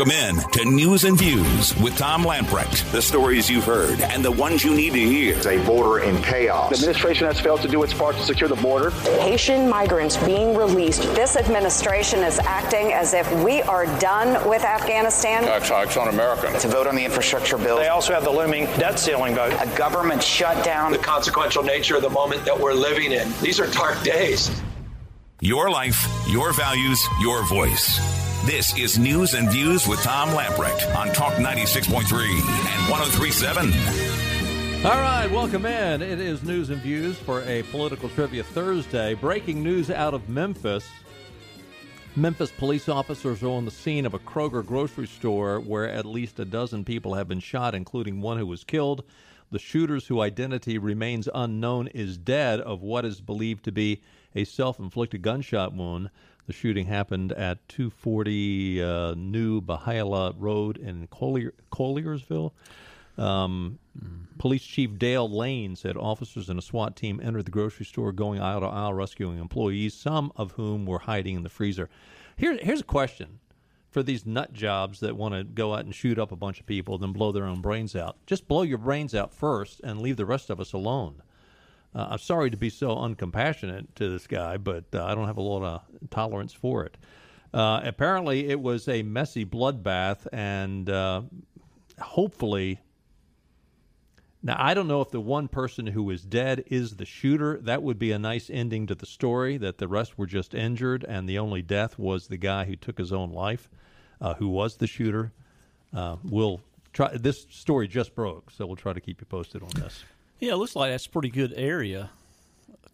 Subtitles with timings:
[0.00, 2.90] Welcome in to News and Views with Tom Lamprecht.
[2.90, 5.36] The stories you've heard and the ones you need to hear.
[5.36, 6.70] It's a border in chaos.
[6.70, 8.92] The administration has failed to do its part to secure the border.
[9.20, 11.02] Haitian migrants being released.
[11.14, 15.44] This administration is acting as if we are done with Afghanistan.
[15.44, 16.58] Attacks on America.
[16.60, 17.76] To vote on the infrastructure bill.
[17.76, 19.52] They also have the looming debt ceiling vote.
[19.60, 20.92] A government shutdown.
[20.92, 23.30] The consequential nature of the moment that we're living in.
[23.42, 24.50] These are dark days.
[25.42, 28.29] Your life, your values, your voice.
[28.46, 33.70] This is News and Views with Tom Lamprecht on Talk 96.3 and 1037.
[34.86, 36.00] All right, welcome in.
[36.00, 39.12] It is News and Views for a Political Trivia Thursday.
[39.12, 40.88] Breaking news out of Memphis.
[42.16, 46.40] Memphis police officers are on the scene of a Kroger grocery store where at least
[46.40, 49.04] a dozen people have been shot, including one who was killed.
[49.50, 54.00] The shooters, whose identity remains unknown, is dead of what is believed to be
[54.34, 56.08] a self inflicted gunshot wound.
[56.50, 62.50] The shooting happened at 240 uh, New Byhalia Road in Collier, Colliersville.
[63.16, 63.78] Um,
[64.36, 68.40] Police Chief Dale Lane said officers and a SWAT team entered the grocery store going
[68.40, 71.88] aisle to aisle rescuing employees, some of whom were hiding in the freezer.
[72.36, 73.38] Here, here's a question
[73.88, 76.66] for these nut jobs that want to go out and shoot up a bunch of
[76.66, 78.16] people, then blow their own brains out.
[78.26, 81.22] Just blow your brains out first and leave the rest of us alone.
[81.94, 85.38] Uh, I'm sorry to be so uncompassionate to this guy, but uh, I don't have
[85.38, 86.96] a lot of tolerance for it.
[87.52, 91.22] Uh, apparently, it was a messy bloodbath, and uh,
[92.00, 92.80] hopefully.
[94.42, 97.58] Now, I don't know if the one person who is dead is the shooter.
[97.58, 101.04] That would be a nice ending to the story, that the rest were just injured,
[101.06, 103.68] and the only death was the guy who took his own life,
[104.20, 105.32] uh, who was the shooter.
[105.92, 106.60] Uh, we'll
[106.92, 107.16] try.
[107.16, 110.04] This story just broke, so we'll try to keep you posted on this.
[110.40, 112.10] Yeah, it looks like that's a pretty good area.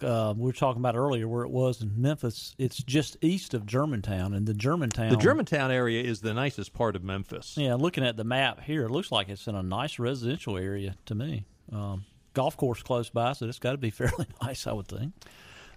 [0.02, 2.54] Uh, we were talking about earlier where it was in Memphis.
[2.58, 5.08] It's just east of Germantown, and the Germantown.
[5.08, 7.54] The Germantown area is the nicest part of Memphis.
[7.56, 10.96] Yeah, looking at the map here, it looks like it's in a nice residential area
[11.06, 11.46] to me.
[11.72, 12.04] Um,
[12.34, 15.14] golf course close by, so it's got to be fairly nice, I would think.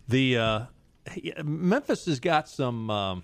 [0.10, 0.60] The uh,
[1.44, 3.24] Memphis has got some um,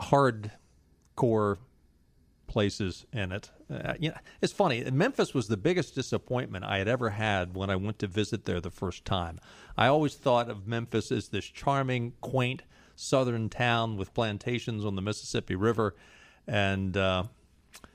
[0.00, 1.58] hardcore
[2.46, 3.50] places in it.
[3.68, 4.88] Uh, you know, it's funny.
[4.90, 8.60] Memphis was the biggest disappointment I had ever had when I went to visit there
[8.60, 9.40] the first time.
[9.76, 12.62] I always thought of Memphis as this charming, quaint
[12.94, 15.96] southern town with plantations on the Mississippi River,
[16.46, 17.24] and uh,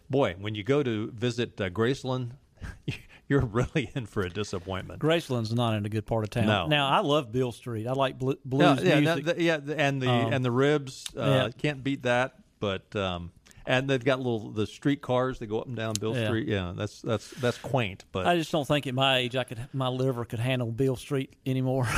[0.09, 2.31] boy, when you go to visit uh, Graceland.
[3.27, 4.99] You're really in for a disappointment.
[4.99, 6.47] Graceland's not in a good part of town.
[6.47, 6.67] No.
[6.67, 7.87] Now I love Beale Street.
[7.87, 9.25] I like blues no, yeah, music.
[9.25, 11.05] No, the, yeah, and the um, and the ribs.
[11.15, 11.49] Uh, yeah.
[11.57, 12.35] Can't beat that.
[12.59, 13.31] But um,
[13.71, 16.25] and they've got little the street cars that go up and down Beale Yeah.
[16.27, 16.47] Street.
[16.47, 18.03] Yeah, that's that's that's quaint.
[18.11, 20.95] But I just don't think at my age I could my liver could handle Beale
[20.97, 21.87] Street anymore.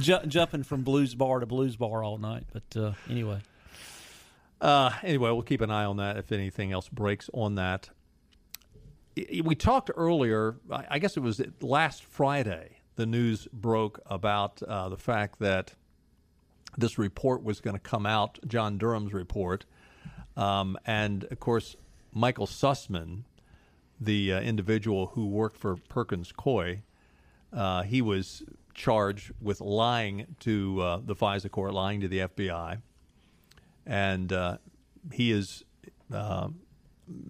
[0.00, 2.44] Ju- jumping from blues bar to blues bar all night.
[2.52, 3.40] But uh, anyway,
[4.60, 7.90] Uh, anyway, we'll keep an eye on that if anything else breaks on that.
[9.42, 14.88] We talked earlier, I I guess it was last Friday, the news broke about uh,
[14.88, 15.74] the fact that
[16.76, 19.64] this report was going to come out, John Durham's report.
[20.36, 21.76] Um, and of course,
[22.12, 23.24] Michael Sussmann,
[24.00, 26.82] the uh, individual who worked for Perkins Coie,
[27.52, 28.42] uh, he was
[28.74, 32.80] charged with lying to uh, the FISA court, lying to the FBI
[33.86, 34.58] and uh,
[35.12, 35.64] he is
[36.12, 36.48] uh,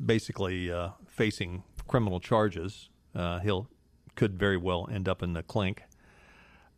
[0.04, 2.90] basically uh, facing criminal charges.
[3.14, 3.68] Uh, he'll
[4.14, 5.82] could very well end up in the clink.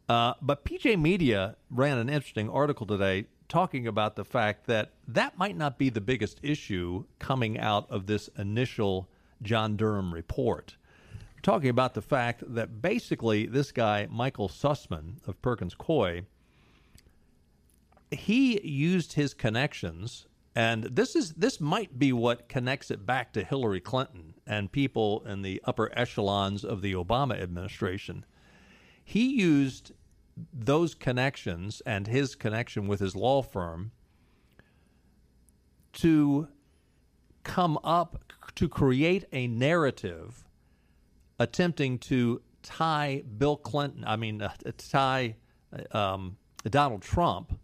[0.09, 5.37] Uh, but PJ Media ran an interesting article today talking about the fact that that
[5.39, 9.09] might not be the biggest issue coming out of this initial
[9.43, 10.77] John Durham report.
[11.43, 16.25] Talking about the fact that basically this guy Michael Sussmann of Perkins Coie
[18.13, 23.43] he used his connections and this is this might be what connects it back to
[23.43, 28.27] Hillary Clinton and people in the upper echelons of the Obama administration.
[29.05, 29.93] He used
[30.53, 33.93] those connections and his connection with his law firm
[35.95, 36.49] to
[37.43, 40.49] come up to create a narrative
[41.39, 45.37] attempting to tie Bill Clinton, I mean, uh, tie
[45.91, 47.59] um, Donald Trump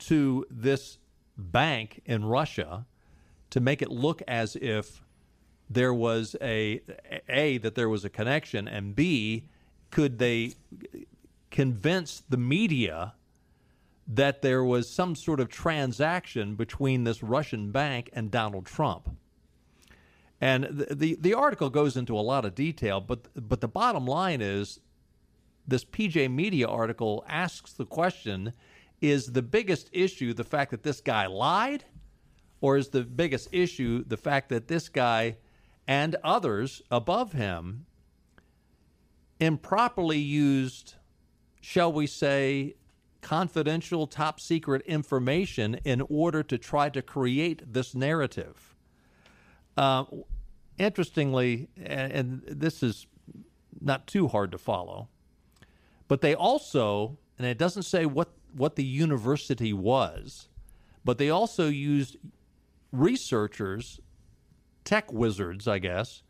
[0.00, 0.98] to this
[1.36, 2.86] bank in Russia
[3.50, 5.02] to make it look as if
[5.70, 6.82] there was a
[7.28, 9.48] a that there was a connection and b
[9.90, 10.54] could they
[11.50, 13.14] convince the media
[14.06, 19.08] that there was some sort of transaction between this Russian bank and Donald Trump.
[20.40, 24.04] And the, the, the article goes into a lot of detail, but but the bottom
[24.06, 24.80] line is
[25.66, 28.52] this PJ Media article asks the question
[29.00, 31.84] is the biggest issue the fact that this guy lied,
[32.60, 35.36] or is the biggest issue the fact that this guy
[35.86, 37.86] and others above him
[39.44, 40.94] improperly used,
[41.60, 42.74] shall we say,
[43.20, 48.74] confidential, top secret information in order to try to create this narrative?
[49.76, 50.04] Uh,
[50.78, 53.06] interestingly, and, and this is
[53.80, 55.08] not too hard to follow,
[56.08, 60.48] but they also, and it doesn't say what, what the university was,
[61.04, 62.16] but they also used
[62.92, 64.00] researchers,
[64.84, 66.22] tech wizards, I guess,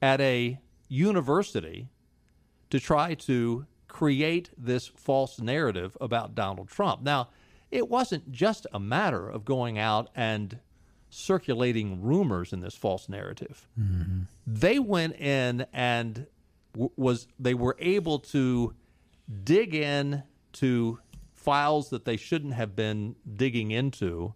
[0.00, 0.58] at a
[0.88, 1.88] university
[2.74, 7.02] to try to create this false narrative about Donald Trump.
[7.02, 7.28] Now,
[7.70, 10.58] it wasn't just a matter of going out and
[11.08, 13.68] circulating rumors in this false narrative.
[13.80, 14.22] Mm-hmm.
[14.44, 16.26] They went in and
[16.72, 18.74] w- was they were able to
[19.44, 20.24] dig in
[20.54, 20.98] to
[21.32, 24.34] files that they shouldn't have been digging into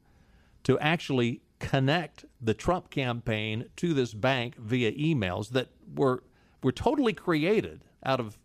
[0.62, 6.23] to actually connect the Trump campaign to this bank via emails that were
[6.62, 8.39] were totally created out of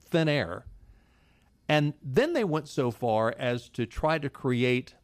[0.00, 0.64] thin air.
[1.68, 4.94] And then they went so far as to try to create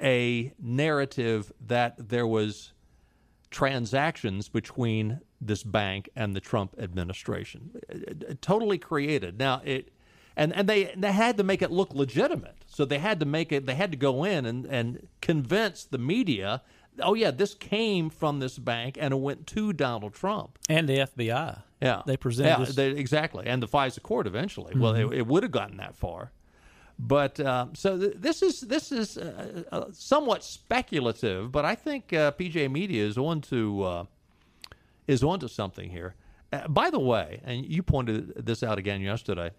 [0.00, 2.72] a narrative that there was
[3.50, 7.70] transactions between this bank and the Trump administration.
[7.88, 9.38] Uh, uh, uh, totally created.
[9.38, 9.92] Now it
[10.36, 12.56] and and they they had to make it look legitimate.
[12.66, 15.98] So they had to make it they had to go in and and convince the
[15.98, 16.62] media
[17.02, 20.98] oh yeah, this came from this bank and it went to Donald Trump and the
[20.98, 21.62] FBI.
[21.80, 24.72] Yeah, they presented yeah, they, exactly, and the FISA court eventually.
[24.72, 24.80] Mm-hmm.
[24.80, 26.30] Well, it, it would have gotten that far,
[26.98, 32.12] but um, so th- this is this is uh, uh, somewhat speculative, but I think
[32.12, 34.04] uh, PJ Media is on to uh,
[35.06, 36.14] is on to something here.
[36.52, 39.50] Uh, by the way, and you pointed this out again yesterday.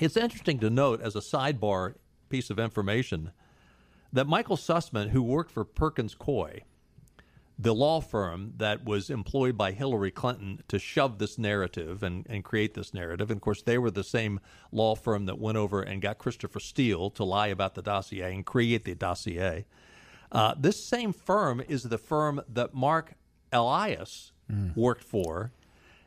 [0.00, 1.94] It's interesting to note as a sidebar
[2.28, 3.32] piece of information
[4.12, 6.62] that Michael Sussmann, who worked for Perkins Coie,
[7.58, 12.44] the law firm that was employed by Hillary Clinton to shove this narrative and, and
[12.44, 13.30] create this narrative.
[13.30, 14.38] And of course, they were the same
[14.70, 18.46] law firm that went over and got Christopher Steele to lie about the dossier and
[18.46, 19.66] create the dossier.
[20.30, 23.14] Uh, this same firm is the firm that Mark
[23.52, 24.76] Elias mm.
[24.76, 25.50] worked for.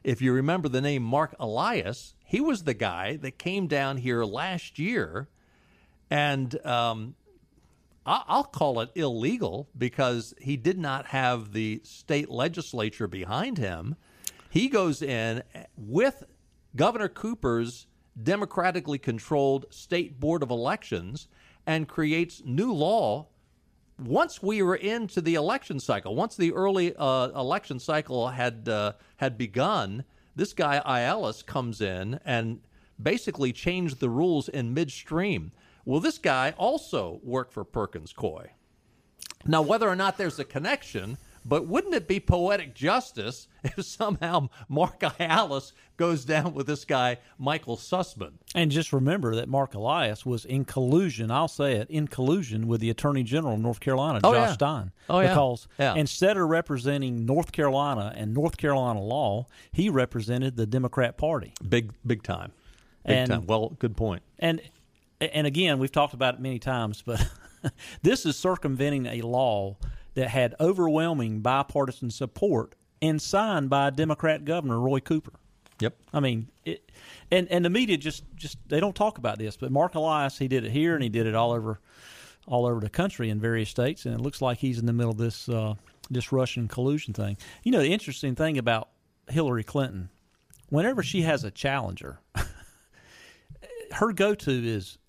[0.03, 4.23] If you remember the name Mark Elias, he was the guy that came down here
[4.23, 5.27] last year
[6.09, 7.15] and um,
[8.05, 13.95] I'll call it illegal because he did not have the state legislature behind him.
[14.49, 15.43] He goes in
[15.77, 16.23] with
[16.75, 17.85] Governor Cooper's
[18.21, 21.27] democratically controlled state board of elections
[21.67, 23.27] and creates new law.
[23.99, 28.93] Once we were into the election cycle, once the early uh, election cycle had uh,
[29.17, 30.03] had begun,
[30.35, 32.61] this guy Elias comes in and
[33.01, 35.51] basically changed the rules in midstream.
[35.85, 38.49] Well, this guy also worked for Perkins Coie.
[39.45, 44.49] Now, whether or not there's a connection, but wouldn't it be poetic justice if somehow
[44.69, 48.33] Mark Elias goes down with this guy, Michael Sussmann?
[48.53, 52.81] And just remember that Mark Elias was in collusion, I'll say it, in collusion with
[52.81, 54.53] the Attorney General of North Carolina, oh, Josh yeah.
[54.53, 54.91] Stein.
[55.09, 55.29] Oh, yeah.
[55.29, 55.95] Because yeah.
[55.95, 61.53] instead of representing North Carolina and North Carolina law, he represented the Democrat Party.
[61.67, 62.51] Big, big time.
[63.05, 63.47] Big and, time.
[63.47, 64.21] Well, good point.
[64.37, 64.61] And
[65.21, 67.25] and again, we've talked about it many times, but
[68.01, 69.77] this is circumventing a law
[70.15, 75.33] that had overwhelming bipartisan support and signed by Democrat Governor Roy Cooper.
[75.79, 75.95] Yep.
[76.13, 76.91] I mean, it,
[77.31, 80.47] and and the media just just they don't talk about this, but Mark Elias he
[80.47, 81.79] did it here and he did it all over
[82.47, 85.11] all over the country in various states, and it looks like he's in the middle
[85.11, 85.73] of this uh,
[86.09, 87.37] this Russian collusion thing.
[87.63, 88.89] You know, the interesting thing about
[89.27, 90.09] Hillary Clinton,
[90.69, 92.19] whenever she has a challenger,
[93.93, 94.99] her go to is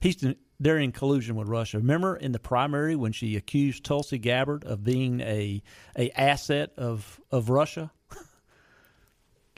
[0.00, 0.24] he's
[0.60, 1.78] they're in collusion with Russia.
[1.78, 5.62] Remember in the primary when she accused Tulsi Gabbard of being a
[5.96, 7.90] a asset of of Russia.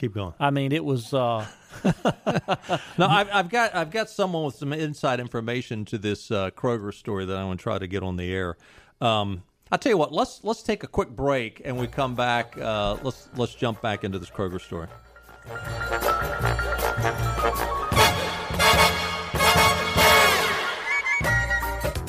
[0.01, 0.33] Keep going.
[0.41, 1.13] I mean, it was.
[1.13, 1.47] Uh...
[1.85, 6.95] no, I've, I've, got I've got someone with some inside information to this uh, Kroger
[6.95, 8.57] story that I want to try to get on the air.
[9.03, 10.11] Um, I'll tell you what.
[10.11, 12.57] Let's let's take a quick break, and we come back.
[12.57, 14.89] Uh, let's let's jump back into this Kroger story.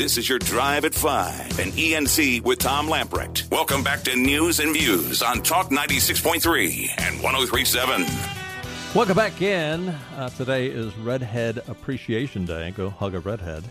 [0.01, 3.51] This is your Drive at 5 and ENC with Tom Lamprecht.
[3.51, 8.07] Welcome back to News and Views on Talk 96.3 and 1037.
[8.95, 9.89] Welcome back in.
[10.17, 12.71] Uh, today is Redhead Appreciation Day.
[12.71, 13.63] Go hug a redhead.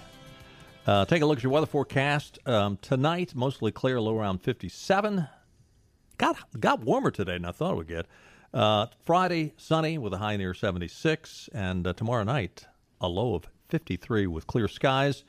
[0.87, 2.39] Uh, take a look at your weather forecast.
[2.47, 5.27] Um, tonight, mostly clear, low around 57.
[6.17, 8.07] Got, got warmer today than I thought it would get.
[8.55, 11.49] Uh, Friday, sunny with a high near 76.
[11.53, 12.67] And uh, tomorrow night,
[13.01, 15.25] a low of 53 with clear skies.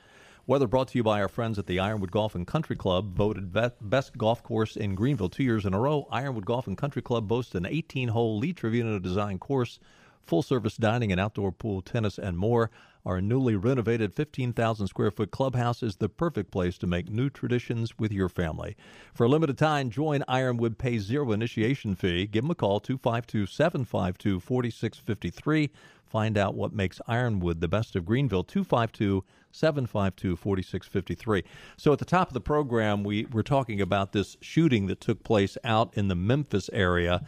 [0.48, 3.54] Weather brought to you by our friends at the Ironwood Golf and Country Club, voted
[3.80, 6.08] best golf course in Greenville two years in a row.
[6.12, 9.80] Ironwood Golf and Country Club boasts an 18 hole Lee Trevino design course,
[10.24, 12.72] full service dining and outdoor pool, tennis, and more.
[13.06, 18.00] Our newly renovated 15,000 square foot clubhouse is the perfect place to make new traditions
[18.00, 18.76] with your family.
[19.14, 22.26] For a limited time, join Ironwood Pay Zero initiation fee.
[22.26, 25.70] Give them a call, 252 752 4653.
[26.12, 31.44] Find out what makes Ironwood the best of Greenville, 252 752 4653.
[31.78, 35.24] So at the top of the program, we were talking about this shooting that took
[35.24, 37.26] place out in the Memphis area.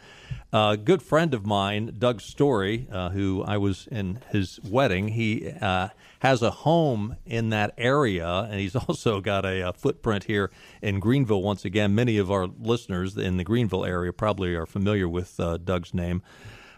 [0.52, 5.50] A good friend of mine, Doug Story, uh, who I was in his wedding, he
[5.60, 5.88] uh,
[6.20, 10.50] has a home in that area, and he's also got a, a, footprint here
[10.82, 11.42] in Greenville.
[11.42, 15.56] Once again, many of our listeners in the Greenville area probably are familiar with uh,
[15.56, 16.22] Doug's name.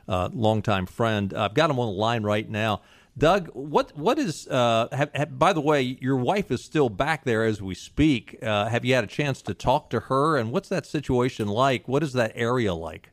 [0.09, 1.35] Uh, longtime friend.
[1.35, 2.83] I've got him on the line right now.
[3.19, 4.47] Doug, what what is?
[4.47, 8.39] Uh, have, have, by the way, your wife is still back there as we speak.
[8.43, 10.37] Uh, have you had a chance to talk to her?
[10.37, 11.89] And what's that situation like?
[11.89, 13.11] What is that area like?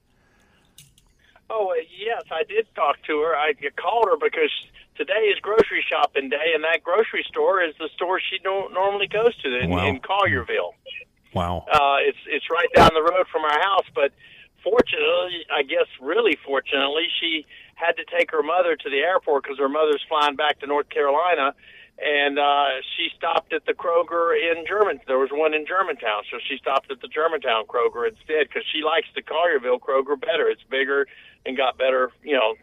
[1.49, 3.35] Oh uh, yes, I did talk to her.
[3.35, 4.51] I called her because
[4.95, 9.07] today is grocery shopping day, and that grocery store is the store she don't normally
[9.07, 9.87] goes to in, wow.
[9.87, 10.73] in Collierville.
[11.33, 11.65] Wow.
[11.71, 14.11] Uh, it's it's right down the road from our house, but
[14.63, 19.59] fortunately, I guess really fortunately, she had to take her mother to the airport because
[19.59, 21.53] her mother's flying back to North Carolina,
[21.99, 24.99] and uh, she stopped at the Kroger in German.
[25.05, 28.81] There was one in Germantown, so she stopped at the Germantown Kroger instead because she
[28.81, 30.49] likes the Collierville Kroger better.
[30.49, 31.05] It's bigger
[31.45, 32.55] and got better, you know,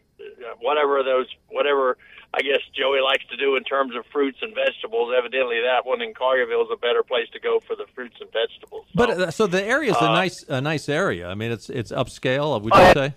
[0.60, 1.96] whatever those whatever
[2.32, 5.12] I guess Joey likes to do in terms of fruits and vegetables.
[5.16, 8.30] Evidently, that one in Collierville is a better place to go for the fruits and
[8.32, 8.86] vegetables.
[8.86, 11.28] So, but uh, so the area is a uh, nice a nice area.
[11.28, 12.60] I mean, it's it's upscale.
[12.62, 13.14] Would you say?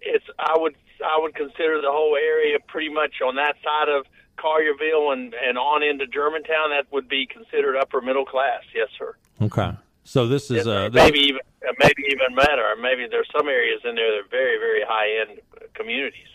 [0.00, 4.06] it's I would I would consider the whole area pretty much on that side of
[4.36, 6.70] Collierville and and on into Germantown.
[6.70, 8.62] That would be considered upper middle class.
[8.74, 9.16] Yes, sir.
[9.40, 9.72] Okay.
[10.04, 11.40] So this is uh, maybe even
[11.78, 12.64] maybe even better.
[12.80, 15.40] Maybe there's some areas in there that are very very high end
[15.74, 16.28] communities.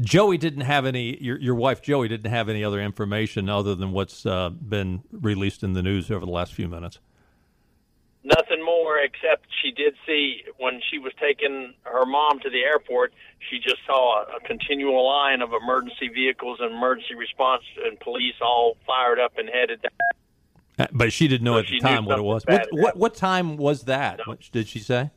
[0.00, 1.22] Joey didn't have any.
[1.22, 5.62] Your your wife Joey didn't have any other information other than what's uh, been released
[5.62, 6.98] in the news over the last few minutes
[8.26, 13.14] nothing more except she did see when she was taking her mom to the airport
[13.50, 18.34] she just saw a, a continual line of emergency vehicles and emergency response and police
[18.42, 19.92] all fired up and headed down.
[20.78, 23.14] Uh, but she didn't know so at the time what it was what, what, what
[23.14, 24.24] time was that no.
[24.26, 25.10] what did she say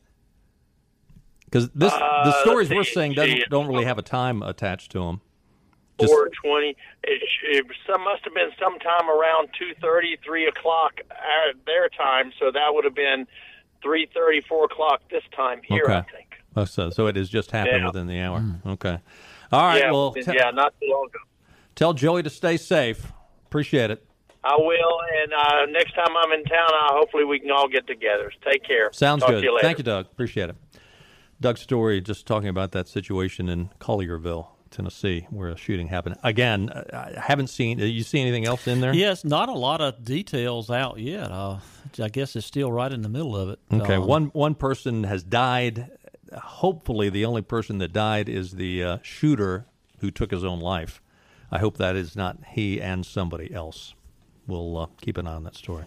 [1.49, 4.99] because this uh, the stories we're saying doesn't don't really have a time attached to
[4.99, 5.21] them
[6.07, 6.75] four twenty.
[7.03, 12.31] It, it some must have been sometime around two thirty, three o'clock at their time.
[12.39, 13.27] So that would have been
[13.81, 15.83] three thirty, four o'clock this time here.
[15.83, 15.93] Okay.
[15.95, 16.35] I think.
[16.55, 17.87] Oh, so so it has just happened yeah.
[17.87, 18.39] within the hour.
[18.39, 18.65] Mm.
[18.65, 18.99] Okay.
[19.51, 19.79] All right.
[19.79, 21.19] Yeah, well, t- yeah, not too long ago.
[21.75, 23.11] Tell Joey to stay safe.
[23.45, 24.05] Appreciate it.
[24.41, 27.87] I will, and uh, next time I'm in town, uh, hopefully we can all get
[27.87, 28.31] together.
[28.49, 28.89] Take care.
[28.93, 29.43] Sounds Talk good.
[29.43, 30.05] You Thank you, Doug.
[30.05, 30.55] Appreciate it.
[31.41, 34.48] Doug Story just talking about that situation in Collierville.
[34.72, 36.17] Tennessee, where a shooting happened.
[36.24, 37.79] Again, I haven't seen.
[37.79, 38.93] You see anything else in there?
[38.93, 41.31] Yes, not a lot of details out yet.
[41.31, 41.58] Uh,
[42.00, 43.60] I guess it's still right in the middle of it.
[43.72, 45.89] Okay, um, one one person has died.
[46.34, 49.65] Hopefully, the only person that died is the uh, shooter
[50.00, 51.01] who took his own life.
[51.51, 53.96] I hope that is not he and somebody else.
[54.46, 55.86] We'll uh, keep an eye on that story.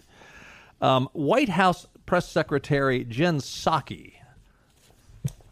[0.81, 4.15] Um, White House Press Secretary Jen Psaki.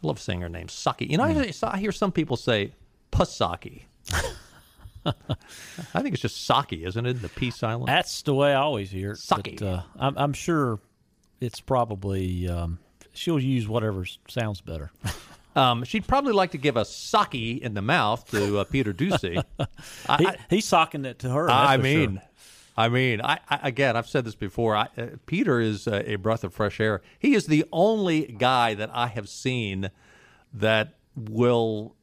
[0.04, 1.10] I love saying her name, Psaki.
[1.10, 1.64] You know, mm.
[1.64, 2.74] I, I hear some people say
[3.12, 3.84] Pasaki.
[5.06, 7.22] I think it's just Saki, isn't it?
[7.22, 7.88] The P silent.
[7.88, 9.18] That's the way I always hear it.
[9.18, 9.60] Sake.
[9.60, 10.80] But, uh, I'm, I'm, sure
[11.40, 12.80] it's probably um,
[13.14, 14.92] she'll use whatever sounds better.
[15.54, 19.44] Um, she'd probably like to give a sake in the mouth to uh, Peter Doocy.
[20.18, 21.50] he, he's socking it to her.
[21.50, 22.24] I mean, sure.
[22.78, 24.76] I mean, I, I, again, I've said this before.
[24.76, 27.02] I, uh, Peter is uh, a breath of fresh air.
[27.20, 29.92] He is the only guy that I have seen
[30.54, 31.96] that will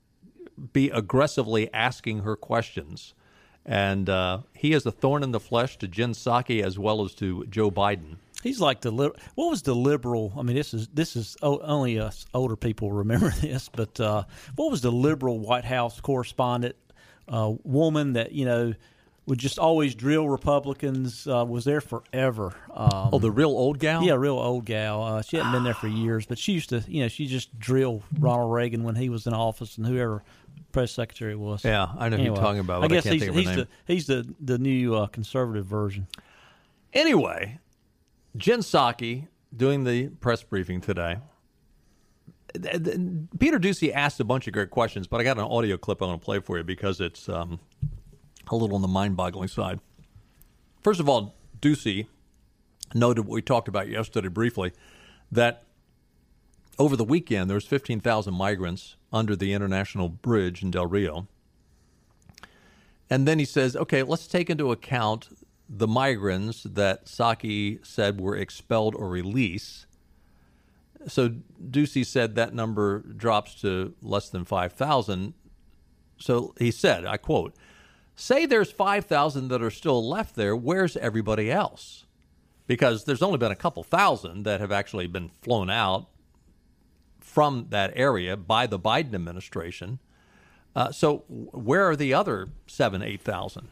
[0.72, 3.14] be aggressively asking her questions.
[3.64, 7.14] And uh, he is a thorn in the flesh to Jen Psaki as well as
[7.16, 8.16] to Joe Biden.
[8.42, 10.32] He's like the what was the liberal?
[10.38, 14.70] I mean, this is this is only us older people remember this, but uh, what
[14.70, 16.76] was the liberal White House correspondent
[17.26, 18.74] uh, woman that you know
[19.28, 21.26] would just always drill Republicans?
[21.26, 22.54] Uh, was there forever?
[22.72, 24.02] Um, oh, the real old gal.
[24.02, 25.02] Yeah, real old gal.
[25.02, 27.56] Uh, she hadn't been there for years, but she used to, you know, she just
[27.58, 30.24] drill Ronald Reagan when he was in office and whoever
[30.72, 31.62] press secretary was.
[31.62, 32.82] Yeah, I know anyway, who you're talking about.
[32.84, 36.06] I guess I he's, he's the he's the the new uh, conservative version.
[36.94, 37.58] Anyway,
[38.34, 41.18] Jen Psaki doing the press briefing today.
[42.54, 46.06] Peter Doocy asked a bunch of great questions, but I got an audio clip I
[46.06, 47.60] want to play for you because it's um,
[48.50, 49.80] a little on the mind-boggling side.
[50.82, 52.06] First of all, Doocy
[52.94, 54.72] noted what we talked about yesterday briefly
[55.30, 55.64] that
[56.78, 61.26] over the weekend there was 15,000 migrants under the international bridge in Del Rio.
[63.10, 65.28] And then he says, okay, let's take into account
[65.68, 69.86] the migrants that Psaki said were expelled or released.
[71.06, 75.34] So Doocy said that number drops to less than 5,000.
[76.18, 77.54] So he said, I quote,
[78.18, 82.04] say there's 5,000 that are still left there, where's everybody else?
[82.66, 86.08] Because there's only been a couple thousand that have actually been flown out
[87.20, 89.98] from that area by the Biden administration.
[90.74, 93.68] Uh, so where are the other seven, 8,000?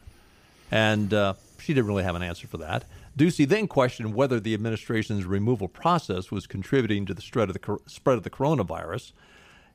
[0.71, 2.85] And uh, she didn't really have an answer for that.
[3.17, 7.77] Doocy then questioned whether the administration's removal process was contributing to the spread of the,
[7.87, 9.11] spread of the coronavirus.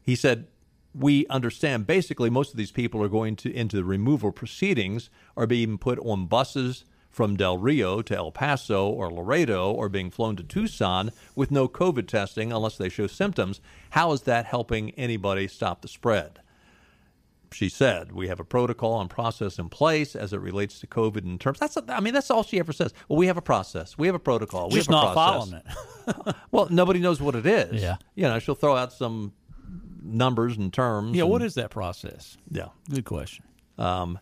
[0.02, 0.46] He said,
[0.94, 5.46] we understand basically most of these people are going to into the removal proceedings are
[5.46, 10.34] being put on buses from Del Rio to El Paso or Laredo or being flown
[10.36, 13.60] to Tucson with no COVID testing unless they show symptoms.
[13.90, 16.40] How is that helping anybody stop the spread?
[17.52, 21.24] She said, "We have a protocol and process in place as it relates to COVID
[21.24, 22.94] in terms." That's, I mean, that's all she ever says.
[23.08, 25.62] Well, we have a process, we have a protocol, we Just have a not process.
[26.06, 26.36] following it.
[26.50, 27.82] well, nobody knows what it is.
[27.82, 27.96] Yeah.
[28.14, 29.34] you know, she'll throw out some
[30.04, 31.16] numbers and terms.
[31.16, 32.36] Yeah, and- what is that process?
[32.50, 32.68] Yeah.
[32.90, 33.44] Good question.
[33.78, 34.18] Um,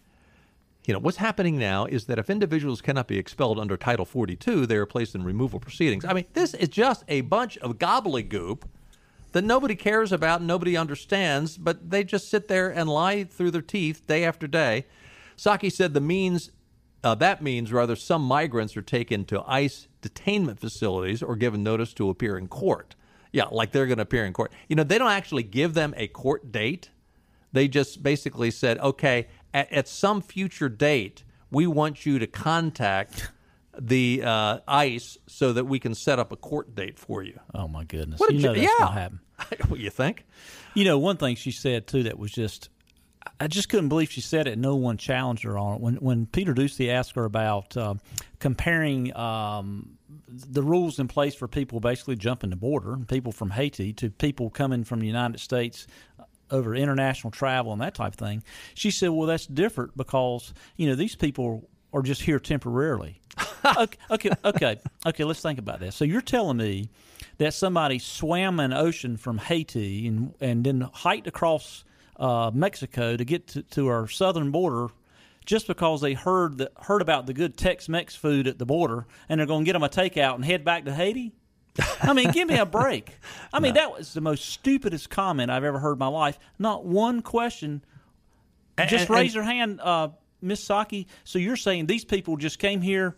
[0.86, 4.66] you know, what's happening now is that if individuals cannot be expelled under Title 42,
[4.66, 6.04] they are placed in removal proceedings.
[6.04, 8.62] I mean, this is just a bunch of gobbledygook
[9.32, 13.62] that nobody cares about, nobody understands, but they just sit there and lie through their
[13.62, 14.86] teeth day after day.
[15.36, 16.50] Psaki said the means
[17.02, 21.94] uh, that means rather some migrants are taken to ICE detainment facilities or given notice
[21.94, 22.94] to appear in court.
[23.32, 24.52] Yeah, like they're going to appear in court.
[24.68, 26.90] You know, they don't actually give them a court date.
[27.52, 33.30] They just basically said, okay, at, at some future date, we want you to contact
[33.78, 37.38] the uh, ICE so that we can set up a court date for you.
[37.54, 38.20] Oh my goodness!
[38.20, 38.86] What a you know that's yeah.
[38.86, 39.20] gonna happen.
[39.68, 40.26] what you think?
[40.74, 42.68] You know, one thing she said too that was just
[43.38, 44.58] I just couldn't believe she said it.
[44.58, 45.80] No one challenged her on it.
[45.80, 47.94] When when Peter Doocy asked her about uh,
[48.38, 49.98] comparing um,
[50.32, 54.50] the rules in place for people basically jumping the border, people from Haiti to people
[54.50, 55.86] coming from the United States
[56.18, 58.42] uh, over international travel and that type of thing,
[58.74, 63.20] she said, "Well, that's different because you know these people are just here temporarily."
[63.76, 65.24] okay, okay, okay, okay.
[65.24, 65.96] Let's think about this.
[65.96, 66.90] So you're telling me
[67.38, 71.84] that somebody swam an ocean from Haiti and and then hiked across
[72.16, 74.88] uh, Mexico to get to, to our southern border
[75.44, 79.38] just because they heard the, heard about the good Tex-Mex food at the border and
[79.38, 81.32] they're going to get them a takeout and head back to Haiti?
[82.02, 83.18] I mean, give me a break.
[83.52, 86.38] I mean, that was the most stupidest comment I've ever heard in my life.
[86.58, 87.82] Not one question.
[88.88, 90.08] Just and- raise your hand, uh,
[90.40, 91.06] Miss Psaki.
[91.24, 93.16] So you're saying these people just came here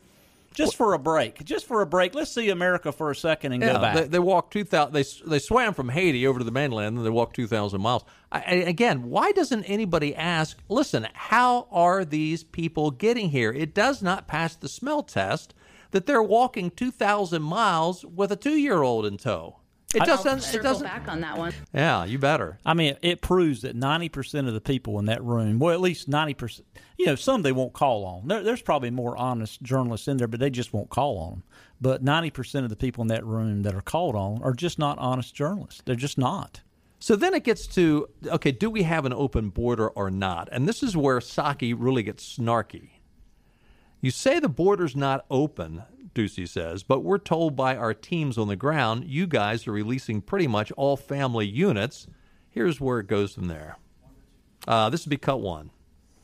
[0.54, 1.44] just for a break?
[1.44, 2.14] Just for a break?
[2.14, 3.94] Let's see America for a second and Yeah, go back.
[3.96, 4.94] They, they walked two thousand.
[4.94, 8.04] They they swam from Haiti over to the mainland, and they walked two thousand miles.
[8.30, 10.58] I, I- again, why doesn't anybody ask?
[10.68, 13.52] Listen, how are these people getting here?
[13.52, 15.54] It does not pass the smell test
[15.90, 19.56] that they're walking two thousand miles with a two-year-old in tow.
[19.94, 20.54] It doesn't.
[20.54, 20.86] It doesn't.
[20.86, 21.52] back on that one.
[21.74, 22.58] Yeah, you better.
[22.64, 25.82] I mean, it proves that ninety percent of the people in that room, well, at
[25.82, 26.66] least ninety percent.
[26.98, 28.28] You know, some they won't call on.
[28.28, 31.42] There, there's probably more honest journalists in there, but they just won't call on them.
[31.80, 34.78] But ninety percent of the people in that room that are called on are just
[34.78, 35.82] not honest journalists.
[35.84, 36.60] They're just not.
[36.98, 40.48] So then it gets to okay, do we have an open border or not?
[40.52, 42.90] And this is where Psaki really gets snarky.
[44.00, 48.48] You say the border's not open, Doocy says, but we're told by our teams on
[48.48, 52.06] the ground you guys are releasing pretty much all family units.
[52.50, 53.78] Here's where it goes from there.
[54.68, 55.70] Uh, this would be cut one.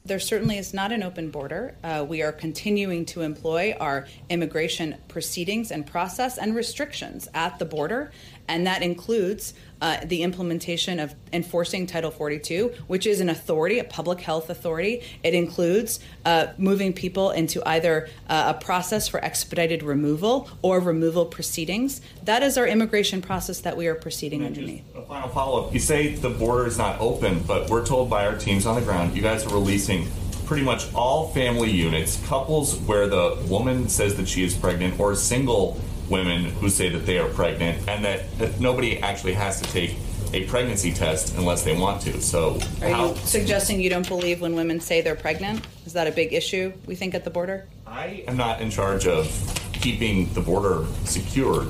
[0.09, 1.77] There certainly is not an open border.
[1.85, 7.67] Uh, we are continuing to employ our immigration proceedings and process and restrictions at the
[7.67, 8.11] border,
[8.49, 13.85] and that includes uh, the implementation of enforcing Title 42, which is an authority, a
[13.85, 15.03] public health authority.
[15.23, 21.27] It includes uh, moving people into either uh, a process for expedited removal or removal
[21.27, 22.01] proceedings.
[22.25, 24.85] That is our immigration process that we are proceeding underneath.
[24.95, 25.75] A final follow up.
[25.75, 28.83] You say the border is not open, but we're told by our teams on the
[28.83, 30.09] ground you guys are releasing
[30.49, 35.15] pretty much all family units, couples where the woman says that she is pregnant, or
[35.15, 35.79] single
[36.11, 39.97] women who say that they are pregnant, and that, that nobody actually has to take
[40.33, 42.21] a pregnancy test unless they want to.
[42.21, 45.67] So, Are how, you suggesting you don't believe when women say they're pregnant?
[45.87, 47.67] Is that a big issue we think at the border?
[47.87, 49.27] I am not in charge of
[49.73, 51.67] keeping the border secure.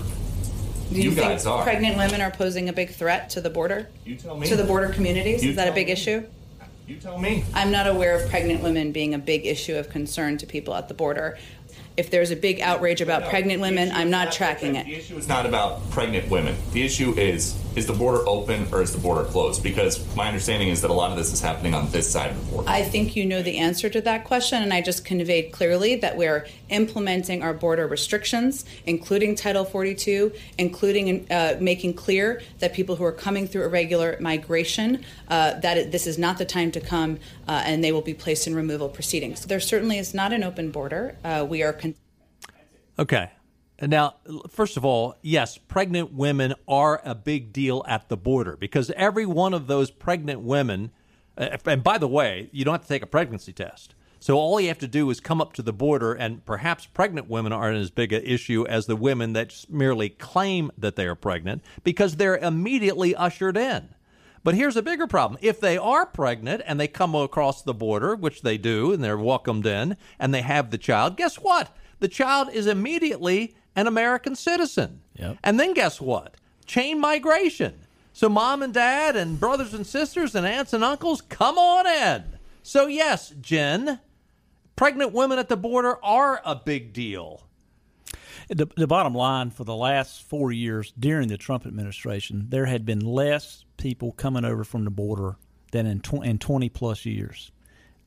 [0.92, 1.62] Do you, guys think are.
[1.62, 3.88] pregnant women are posing a big threat to the border?
[4.04, 4.48] You tell me.
[4.48, 5.44] To the border communities?
[5.44, 5.92] You Is that a big me.
[5.92, 6.24] issue?
[6.86, 7.44] You tell me.
[7.52, 10.88] I'm not aware of pregnant women being a big issue of concern to people at
[10.88, 11.36] the border.
[11.98, 14.86] If there's a big outrage about No, pregnant women, issue I'm not tracking it.
[14.86, 16.54] The issue is not about pregnant women.
[16.70, 19.62] The issue is is the border open or is the border closed?
[19.62, 22.44] Because my understanding is that a lot of this is happening on this side of
[22.44, 22.68] the border.
[22.68, 26.16] I think you know the answer to that question, and I just conveyed clearly that
[26.16, 33.04] we're implementing our border restrictions, including Title 42, including uh, making clear that people who
[33.04, 37.18] are coming through irregular migration, uh, that it, this is not the time to come,
[37.46, 39.46] uh, and they will be placed in removal proceedings.
[39.46, 41.16] There certainly is not an open border.
[41.24, 41.72] Uh, we are.
[41.72, 41.94] Con-
[42.98, 43.30] Okay.
[43.80, 44.16] Now,
[44.48, 49.24] first of all, yes, pregnant women are a big deal at the border because every
[49.24, 50.90] one of those pregnant women,
[51.36, 53.94] uh, and by the way, you don't have to take a pregnancy test.
[54.20, 57.28] So all you have to do is come up to the border, and perhaps pregnant
[57.28, 61.14] women aren't as big an issue as the women that merely claim that they are
[61.14, 63.90] pregnant because they're immediately ushered in.
[64.42, 65.38] But here's a bigger problem.
[65.40, 69.18] If they are pregnant and they come across the border, which they do, and they're
[69.18, 71.76] welcomed in, and they have the child, guess what?
[72.00, 75.00] The child is immediately an American citizen.
[75.14, 75.38] Yep.
[75.44, 76.34] And then guess what?
[76.66, 77.74] Chain migration.
[78.12, 82.24] So mom and dad and brothers and sisters and aunts and uncles, come on in.
[82.64, 84.00] So yes, Jen,
[84.74, 87.44] pregnant women at the border are a big deal.
[88.48, 92.84] The, the bottom line for the last four years during the Trump administration, there had
[92.84, 95.36] been less people coming over from the border
[95.70, 97.52] than in, tw- in 20 plus years.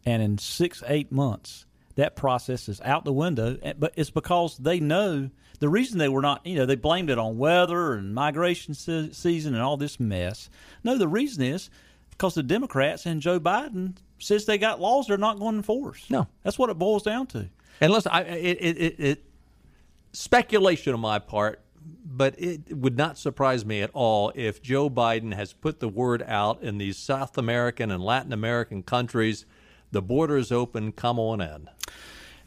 [0.05, 3.58] And in six, eight months, that process is out the window.
[3.62, 7.10] Eh, but it's because they know the reason they were not, you know, they blamed
[7.10, 10.49] it on weather and migration se- season and all this mess.
[10.84, 11.69] No, the reason is
[12.10, 16.10] because the Democrats and Joe Biden says they got laws they're not going to enforce.
[16.10, 16.27] No.
[16.43, 17.49] That's what it boils down to.
[17.80, 19.25] And listen, I, it, it, it, it
[20.13, 21.62] speculation on my part,
[22.06, 26.23] but it would not surprise me at all if Joe Biden has put the word
[26.27, 29.45] out in these South American and Latin American countries.
[29.91, 30.91] The border is open.
[30.91, 31.69] Come on in.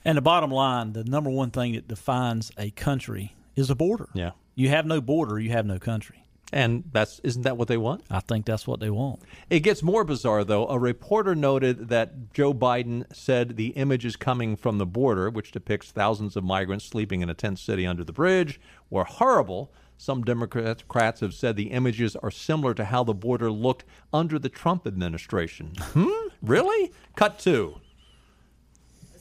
[0.04, 4.08] And the bottom line, the number one thing that defines a country is a border.
[4.14, 4.32] Yeah.
[4.54, 6.24] You have no border, you have no country.
[6.52, 8.04] And that's isn't that what they want?
[8.10, 9.20] I think that's what they want.
[9.50, 10.68] It gets more bizarre, though.
[10.68, 15.90] A reporter noted that Joe Biden said the images coming from the border, which depicts
[15.90, 19.72] thousands of migrants sleeping in a tent city under the bridge, were horrible.
[19.96, 24.48] Some Democrats have said the images are similar to how the border looked under the
[24.48, 25.72] Trump administration.
[25.78, 26.28] hmm?
[26.42, 26.92] Really?
[27.16, 27.80] Cut two.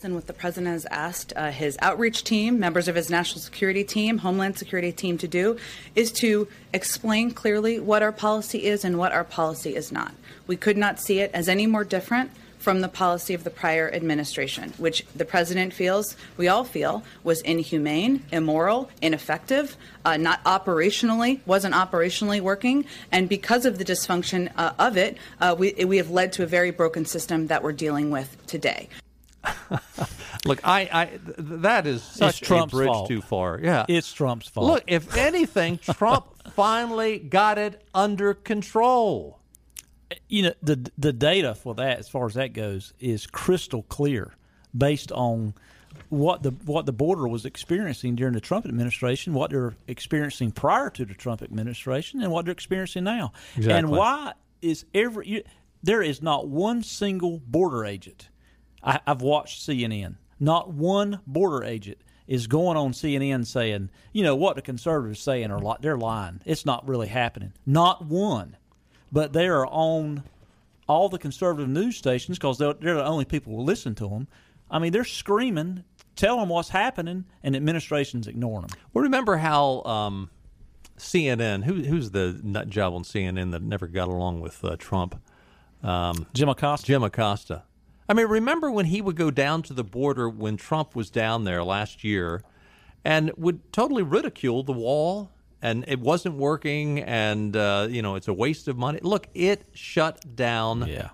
[0.04, 3.86] And what the president has asked uh, his outreach team, members of his national security
[3.86, 5.58] team, homeland security team to do
[5.96, 10.14] is to explain clearly what our policy is and what our policy is not.
[10.46, 12.32] We could not see it as any more different
[12.64, 17.42] from the policy of the prior administration, which the president feels, we all feel, was
[17.42, 22.86] inhumane, immoral, ineffective, uh, not operationally, wasn't operationally working.
[23.12, 26.46] And because of the dysfunction uh, of it, uh, we, we have led to a
[26.46, 28.88] very broken system that we're dealing with today.
[30.46, 33.08] Look, I, I th- that is such it's Trump's a bridge fault.
[33.10, 33.60] too far.
[33.62, 34.68] Yeah, It's Trump's fault.
[34.68, 39.40] Look, if anything, Trump finally got it under control.
[40.28, 44.34] You know the the data for that as far as that goes is crystal clear
[44.76, 45.54] based on
[46.10, 50.90] what the what the border was experiencing during the Trump administration, what they're experiencing prior
[50.92, 53.32] to the Trump administration, and what they're experiencing now.
[53.78, 55.44] And why is every you,
[55.82, 58.30] there is not one single border agent.
[58.84, 60.16] I, I've watched CNN.
[60.40, 65.52] Not one border agent is going on CNN saying, you know, what the conservatives saying
[65.52, 66.42] are li- they're lying.
[66.46, 67.54] It's not really happening.
[67.66, 68.58] Not one
[69.14, 70.24] but they are on
[70.90, 74.28] all the conservative news stations because they're, they're the only people who listen to them.
[74.70, 75.84] I mean, they're screaming,
[76.16, 78.78] tell them what's happening, and administration's ignoring them.
[78.92, 80.32] Well, remember how um,
[80.98, 85.22] CNN, who, who's the nut job on CNN that never got along with uh, Trump?
[85.84, 86.88] Um, Jim Acosta.
[86.88, 87.64] Jim Acosta.
[88.10, 91.44] I mean, remember when he would go down to the border when Trump was down
[91.44, 92.42] there last year
[93.06, 95.30] and would totally ridicule the wall
[95.64, 99.00] and it wasn't working and, uh, you know, it's a waste of money.
[99.02, 101.10] Look, it shut down Yeah.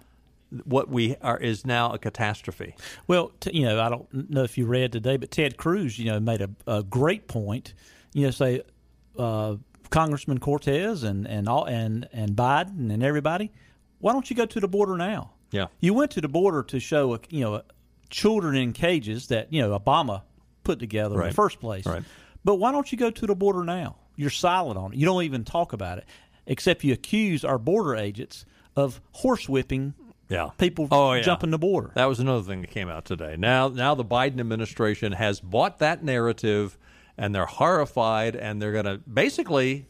[0.66, 2.76] what we are is now a catastrophe.
[3.08, 6.06] Well, t- you know, I don't know if you read today, but Ted Cruz, you
[6.06, 7.74] know, made a, a great point.
[8.14, 8.64] You know, say
[9.18, 9.56] uh,
[9.92, 13.52] Congressman Cortez and and all and and Biden and everybody,
[14.00, 15.32] why don't you go to the border now?
[15.52, 15.68] Yeah.
[15.80, 17.62] You went to the border to show, a, you know,
[18.10, 20.24] children in cages that you know Obama
[20.64, 21.86] put together in the first place.
[21.86, 22.04] Right.
[22.44, 23.98] But why don't you go to the border now?
[24.20, 25.00] You're silent on it.
[25.00, 26.06] You don't even talk about it,
[26.46, 29.94] except you accuse our border agents of horsewhipping
[30.30, 30.50] Yeah.
[30.58, 31.22] people Oh, yeah.
[31.22, 31.92] jumping the border.
[31.96, 33.36] That was another thing that came out today.
[33.38, 36.78] Now, now the Biden administration has bought that narrative,
[37.18, 39.86] and they're horrified, and they're going to basically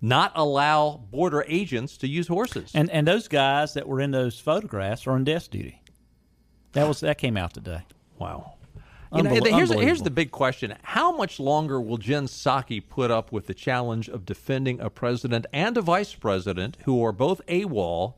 [0.00, 2.70] not allow border agents to use horses.
[2.74, 5.82] And and those guys that were in those photographs are on desk duty.
[6.72, 7.82] That was that came out today.
[8.18, 8.53] Wow.
[9.14, 10.74] You know, here's, here's the big question.
[10.82, 15.46] How much longer will Jen Psaki put up with the challenge of defending a president
[15.52, 18.14] and a vice president who are both AWOL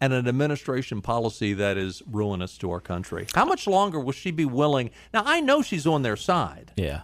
[0.00, 3.26] and an administration policy that is ruinous to our country?
[3.34, 4.90] How much longer will she be willing?
[5.12, 6.72] Now, I know she's on their side.
[6.76, 7.02] Yeah.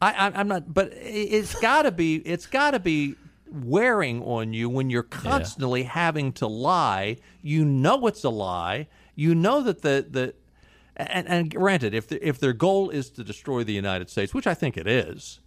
[0.00, 2.16] I, I, am not, but it's got to be.
[2.16, 3.14] It's got to be
[3.52, 5.90] wearing on you when you're constantly yeah.
[5.90, 7.18] having to lie.
[7.40, 8.88] You know it's a lie.
[9.14, 10.34] You know that the the
[11.10, 14.46] and, and granted, if the, if their goal is to destroy the United States, which
[14.46, 15.40] I think it is,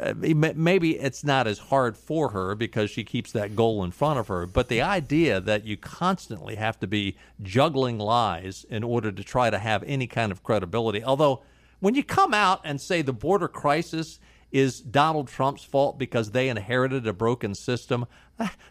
[0.00, 4.18] uh, maybe it's not as hard for her because she keeps that goal in front
[4.18, 4.46] of her.
[4.46, 9.50] But the idea that you constantly have to be juggling lies in order to try
[9.50, 11.42] to have any kind of credibility, although
[11.80, 14.18] when you come out and say the border crisis
[14.50, 18.06] is Donald Trump's fault because they inherited a broken system,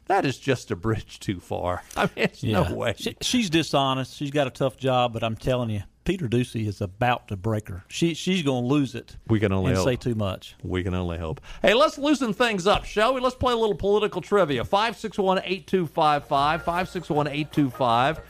[0.08, 1.84] that is just a bridge too far.
[1.98, 2.64] I mean, it's yeah.
[2.64, 2.96] no way.
[2.98, 4.16] She, she's dishonest.
[4.16, 7.70] She's got a tough job, but I'm telling you, Peter Doocy is about to break
[7.70, 7.84] her.
[7.88, 9.16] She she's going to lose it.
[9.28, 9.88] We can only and hope.
[9.88, 10.56] say too much.
[10.62, 11.42] We can only hope.
[11.62, 13.22] Hey, let's loosen things up, shall we?
[13.22, 14.64] Let's play a little political trivia.
[14.64, 18.22] 561-8255, 561-8255.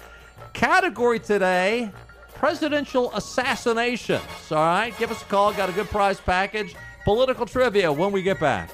[0.54, 1.90] Category today,
[2.36, 4.22] presidential assassinations.
[4.52, 5.54] All right, give us a call.
[5.54, 6.76] Got a good prize package.
[7.06, 8.70] Political trivia when we get back.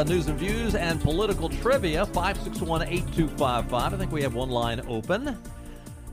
[0.00, 2.06] Uh, news and views and political trivia.
[2.06, 3.92] 561 8255.
[3.92, 5.36] I think we have one line open.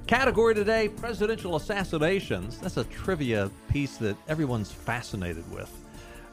[0.07, 2.57] Category today presidential assassinations.
[2.57, 5.71] That's a trivia piece that everyone's fascinated with.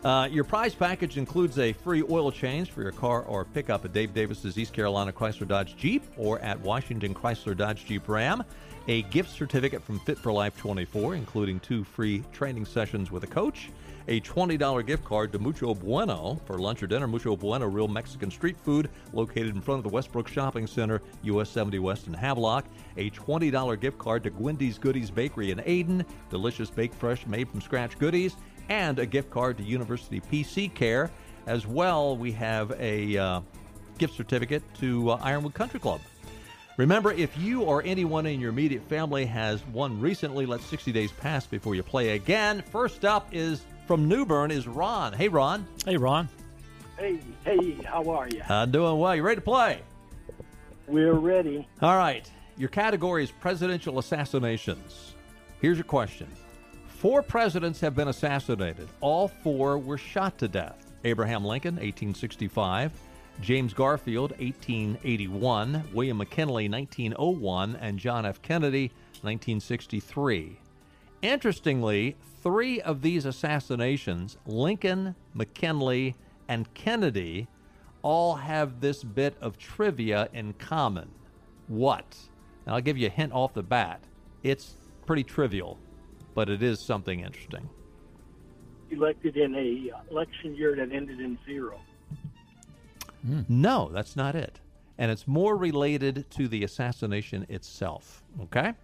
[0.03, 3.93] Uh, your prize package includes a free oil change for your car or pickup at
[3.93, 8.43] Dave Davis's East Carolina Chrysler Dodge Jeep or at Washington Chrysler Dodge Jeep Ram.
[8.87, 13.27] A gift certificate from Fit for Life 24, including two free training sessions with a
[13.27, 13.71] coach
[14.09, 17.07] a $20 gift card to Mucho Bueno for lunch or dinner.
[17.07, 21.49] Mucho Bueno, real Mexican street food located in front of the Westbrook Shopping Center, US
[21.51, 22.67] 70 West in Havelock.
[22.97, 27.61] A $20 gift card to Gwendy's Goodies Bakery in Ayden, delicious baked fresh made from
[27.61, 28.37] scratch goodies.
[28.69, 31.11] And a gift card to University PC Care.
[31.47, 33.41] As well, we have a uh,
[33.99, 36.01] gift certificate to uh, Ironwood Country Club.
[36.77, 41.13] Remember, if you or anyone in your immediate family has won recently, let 60 days
[41.13, 42.63] pass before you play again.
[42.73, 45.13] First up is from New Bern is Ron.
[45.13, 45.67] Hey, Ron.
[45.85, 46.29] Hey, Ron.
[46.99, 48.41] Hey, hey, how are you?
[48.49, 49.15] Uh, I'm doing well.
[49.15, 49.83] You ready to play?
[50.89, 51.67] We're ready.
[51.81, 52.29] All right.
[52.57, 55.15] Your category is presidential assassinations.
[55.61, 56.29] Here's your question
[56.89, 58.89] Four presidents have been assassinated.
[59.01, 62.93] All four were shot to death Abraham Lincoln, 1865.
[63.41, 68.41] James Garfield, 1881, William McKinley, 1901, and John F.
[68.41, 68.89] Kennedy,
[69.23, 70.59] 1963.
[71.23, 76.15] Interestingly, three of these assassinations, Lincoln, McKinley,
[76.49, 77.49] and Kennedy,
[78.03, 81.11] all have this bit of trivia in common.
[81.69, 82.17] What?
[82.67, 84.01] Now, I'll give you a hint off the bat.
[84.43, 85.79] It's pretty trivial,
[86.35, 87.69] but it is something interesting.
[88.91, 91.81] Elected in a election year that ended in zero.
[93.27, 93.45] Mm.
[93.49, 94.61] No, that's not it.
[94.99, 98.23] And it's more related to the assassination itself.
[98.43, 98.75] Okay?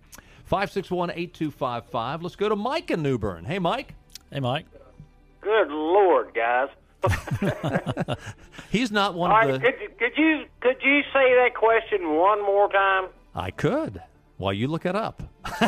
[0.45, 2.23] 561 8255.
[2.23, 3.45] Let's go to Mike in New Bern.
[3.45, 3.95] Hey, Mike.
[4.33, 4.67] Hey, Mike.
[5.41, 6.69] Good Lord, guys.
[8.71, 9.59] He's not one All of right, the.
[9.59, 13.09] Could, could you could you say that question one more time?
[13.35, 14.03] I could.
[14.41, 15.23] While you look it up.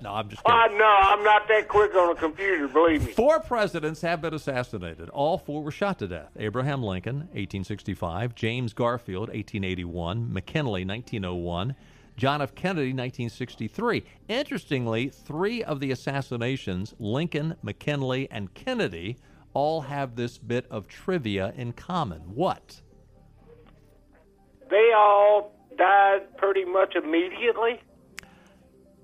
[0.00, 0.60] no, I'm just kidding.
[0.60, 3.10] Uh, no, I'm not that quick on a computer, believe me.
[3.10, 5.08] Four presidents have been assassinated.
[5.08, 6.30] All four were shot to death.
[6.38, 11.74] Abraham Lincoln, 1865, James Garfield, 1881, McKinley, 1901,
[12.16, 12.54] John F.
[12.54, 14.04] Kennedy, 1963.
[14.28, 19.16] Interestingly, three of the assassinations, Lincoln, McKinley, and Kennedy,
[19.54, 22.20] all have this bit of trivia in common.
[22.32, 22.80] What?
[24.70, 27.80] They all died pretty much immediately?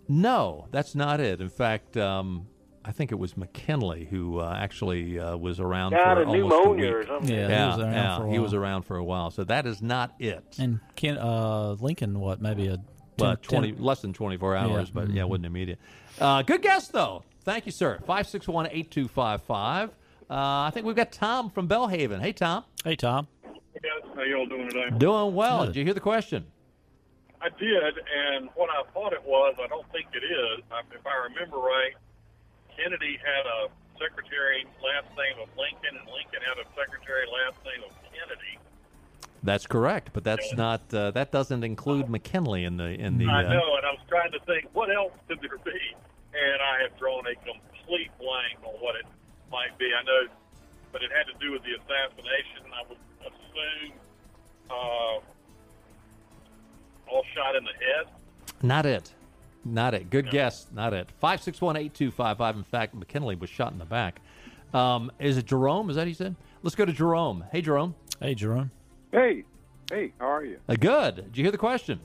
[0.09, 1.41] No, that's not it.
[1.41, 2.47] In fact, um,
[2.85, 6.51] I think it was McKinley who uh, actually uh, was around Died for of almost
[6.55, 7.09] pneumonia a or week.
[7.09, 7.35] something.
[7.35, 8.43] Yeah, yeah, he was around yeah, for a he while.
[8.43, 9.31] was around for a while.
[9.31, 10.57] So that is not it.
[10.59, 12.85] And Ken, uh, Lincoln, what, maybe a 10,
[13.17, 15.29] But 20, 10 less than 24 hours, but yeah, Mhm.
[15.29, 15.79] wasn't immediate.
[16.21, 17.23] Uh, good guess, though.
[17.45, 17.99] Thank you, sir.
[18.07, 19.91] 561 8255.
[19.91, 22.21] Uh, I think we've got Tom from Belhaven.
[22.21, 22.65] Hey, Tom.
[22.85, 23.29] Hey, Tom.
[23.45, 24.89] Yes, how y'all doing today?
[24.97, 25.61] Doing well.
[25.61, 25.67] Good.
[25.75, 26.47] Did you hear the question?
[27.45, 30.65] I did, and what I thought it was, I don't think it is.
[30.65, 31.93] If I remember right,
[32.73, 33.69] Kennedy had a
[34.01, 38.57] secretary last name of Lincoln, and Lincoln had a secretary last name of Kennedy.
[39.45, 40.89] That's correct, but that's not.
[40.89, 43.29] Uh, that doesn't include McKinley in the in the.
[43.29, 45.81] I uh, know, and I was trying to think what else could there be,
[46.33, 49.05] and I have drawn a complete blank on what it
[49.53, 49.93] might be.
[49.93, 50.33] I know,
[50.97, 52.73] but it had to do with the assassination.
[52.73, 53.93] I would assume
[54.73, 55.21] uh,
[57.11, 58.07] all shot in the head.
[58.63, 59.13] Not it.
[59.65, 60.11] Not it.
[60.11, 60.67] Good guess.
[60.75, 61.09] Not it.
[61.23, 62.57] 5618255.
[62.57, 64.21] In fact, McKinley was shot in the back.
[64.73, 65.89] Um, is it Jerome?
[65.91, 66.35] Is that what he said?
[66.63, 67.45] Let's go to Jerome.
[67.53, 67.95] Hey, Jerome.
[68.21, 68.71] Hey, Jerome.
[69.13, 69.45] Hey,
[69.91, 70.59] hey, how are you?
[70.69, 71.17] Uh, good.
[71.17, 72.01] Did you hear the question?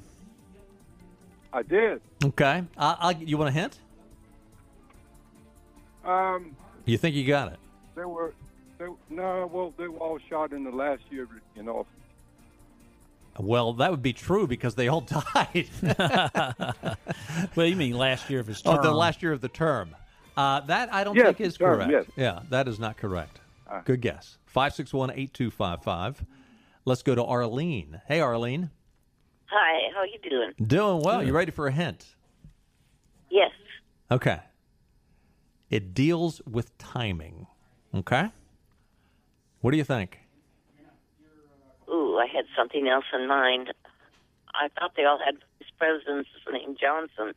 [1.52, 2.02] I did.
[2.24, 2.64] Okay.
[2.78, 3.80] Uh, I'll, you want a hint?
[6.06, 7.60] Um, You think you got it?
[7.96, 8.34] they were,
[8.78, 11.92] they, no, well, they were all shot in the last year in office.
[13.40, 15.02] Well, that would be true because they all
[15.34, 15.70] died.
[17.56, 18.78] well, you mean last year of his term?
[18.80, 19.96] Oh, the last year of the term.
[20.36, 21.92] Uh, that I don't Yes, think is term, correct.
[21.92, 22.06] yes.
[22.16, 23.40] Yeah, that is not correct.
[23.86, 24.38] Good guess.
[24.56, 26.26] 5618255.
[26.86, 28.02] Let's go to Arlene.
[28.08, 28.72] Hey, Arlene.
[29.46, 30.52] Hi, how are you doing?
[30.68, 31.24] Doing well.
[31.24, 32.06] You ready for a hint?
[33.30, 33.52] Yes.
[34.12, 34.40] Okay.
[35.70, 37.48] It deals with timing.
[37.94, 38.30] Okay.
[39.62, 40.20] What do you think?
[42.10, 43.74] Ooh, I had something else in mind.
[44.54, 47.34] I thought they all had vice presidents named Johnson.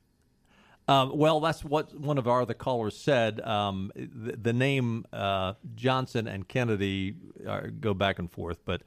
[0.89, 3.41] Um, well, that's what one of our other callers said.
[3.41, 7.15] Um, the, the name uh, Johnson and Kennedy
[7.47, 8.83] uh, go back and forth, but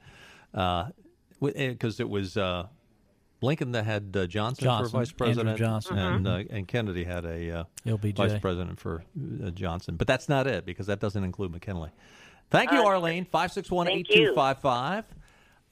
[1.40, 2.66] because it was uh,
[3.40, 5.98] Lincoln that had uh, Johnson, Johnson, for vice Andrew president, Johnson.
[5.98, 9.02] and uh, and Kennedy had a uh, vice president for
[9.44, 9.96] uh, Johnson.
[9.96, 11.90] But that's not it because that doesn't include McKinley.
[12.50, 13.24] Thank you, Uh, Arlene.
[13.24, 14.28] Five six one eight thank you.
[14.28, 15.04] two five five.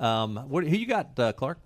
[0.01, 1.59] Um, what who you got, uh, Clark?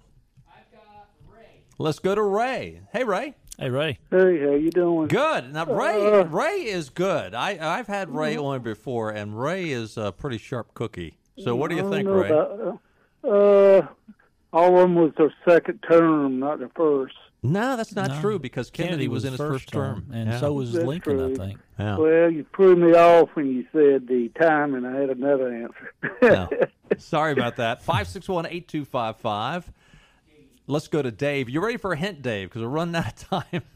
[0.49, 1.63] I've got Ray.
[1.79, 2.81] Let's go to Ray.
[2.93, 3.35] Hey, Ray.
[3.59, 3.99] Hey, Ray.
[4.11, 5.09] Hey, how you doing?
[5.09, 5.53] Good.
[5.53, 7.35] Now Ray, Uh, Ray is good.
[7.35, 8.45] I I've had Ray Mm-hmm.
[8.45, 11.19] on before, and Ray is a pretty sharp cookie.
[11.43, 12.29] So what do you I think, Ray?
[12.31, 12.81] about-
[13.25, 13.87] uh,
[14.53, 17.15] all of them was their second term, not their first.
[17.43, 18.21] No, that's not No.
[18.21, 20.39] true because Kennedy, Kennedy was, was in his first first term, term, and Yeah.
[20.41, 21.59] so was That's Lincoln, I think.
[21.79, 21.97] Yeah.
[21.99, 25.93] Well, you threw me off when you said the time, and I had another answer.
[26.23, 26.49] No.
[27.03, 27.83] Sorry about that.
[27.83, 29.71] Five six one eight two five five.
[30.67, 31.49] Let's go to Dave.
[31.49, 32.51] You ready for a hint, Dave?
[32.51, 33.63] Because we're running out of time.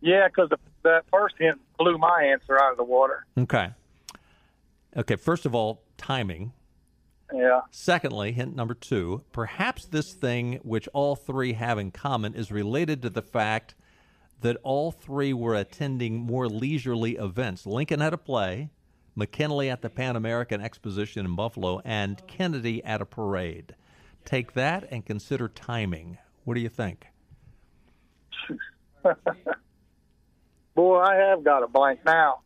[0.00, 0.48] Yeah, because
[0.84, 3.26] that first hint blew my answer out of the water.
[3.36, 3.68] okay.
[4.96, 5.16] Okay.
[5.16, 6.54] First of all, timing.
[7.30, 7.60] Yeah.
[7.70, 13.02] Secondly, hint number two, perhaps this thing which all three have in common is related
[13.02, 13.74] to the fact
[14.40, 17.66] that all three were attending more leisurely events.
[17.66, 18.70] Lincoln had a play,
[19.14, 23.74] McKinley at the Pan American Exposition in Buffalo, and Kennedy at a parade.
[24.24, 26.18] Take that and consider timing.
[26.44, 27.06] What do you think?
[30.74, 32.40] Boy, I have got a blank now.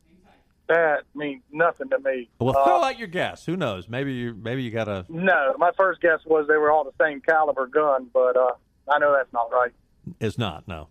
[0.66, 2.31] That means nothing to me.
[2.40, 3.44] Well, Uh, throw out your guess.
[3.44, 3.87] Who knows?
[3.88, 7.05] Maybe you maybe you got a no, my first guess was they were all the
[7.05, 8.53] same caliber gun, but uh,
[8.90, 9.72] I know that's not right.
[10.20, 10.88] is not no,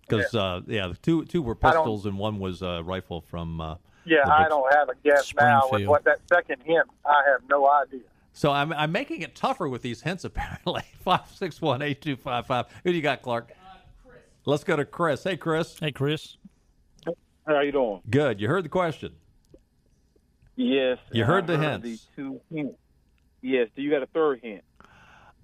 [0.00, 3.78] because uh, yeah, the two two were pistols and one was a rifle from.
[4.06, 5.68] Uh, Yeah, I don't have a guess now.
[5.70, 8.00] With what that second hint, I have no idea.
[8.32, 10.82] So I'm I'm making it tougher with these hints apparently.
[11.00, 12.66] Five six one eight two five five.
[12.84, 13.52] Who do you got, Clark?
[14.06, 14.16] Chris.
[14.44, 15.22] Let's go to Chris.
[15.24, 15.76] Hey, Chris.
[15.78, 16.36] Hey, Chris.
[17.46, 18.00] How you doing?
[18.08, 18.40] Good.
[18.40, 19.12] You heard the question.
[20.56, 20.98] Yes.
[21.12, 22.08] You I heard the The hints.
[22.16, 22.76] two hints.
[23.42, 23.68] Yes.
[23.76, 24.62] Do you got a third hint?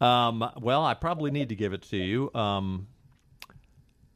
[0.00, 2.32] Um, well, I probably need to give it to you.
[2.34, 2.86] Um,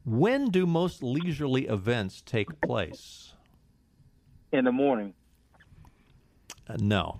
[0.03, 3.33] when do most leisurely events take place?
[4.55, 5.13] In the morning.
[6.65, 7.19] Uh, no.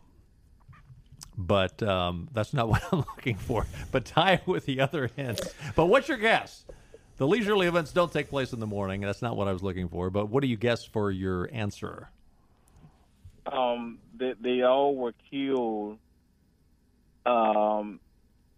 [1.38, 3.68] But um, that's not what I'm looking for.
[3.92, 5.54] But tie it with the other hints.
[5.76, 6.64] But what's your guess?
[7.18, 9.02] The leisurely events don't take place in the morning.
[9.02, 10.10] That's not what I was looking for.
[10.10, 12.10] But what do you guess for your answer?
[13.52, 15.98] Um, they, they all were killed
[17.26, 18.00] um,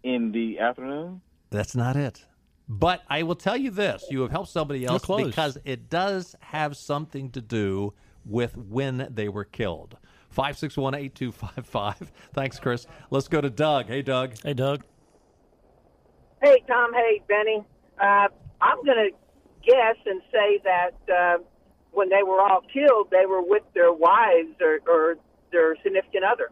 [0.04, 1.20] in the afternoon.
[1.50, 2.24] That's not it.
[2.68, 6.76] But I will tell you this: you have helped somebody else because it does have
[6.76, 7.92] something to do
[8.28, 9.96] with when they were killed.
[10.28, 12.12] Five six one eight two five five.
[12.34, 12.86] Thanks, Chris.
[13.10, 13.86] Let's go to Doug.
[13.86, 14.34] Hey, Doug.
[14.44, 14.84] Hey, Doug.
[16.42, 16.92] Hey, Tom.
[16.92, 17.64] Hey, Benny.
[18.00, 18.28] Uh,
[18.60, 19.10] I'm going to
[19.66, 21.38] guess and say that uh,
[21.92, 25.16] when they were all killed, they were with their wives or, or
[25.50, 26.50] their significant other.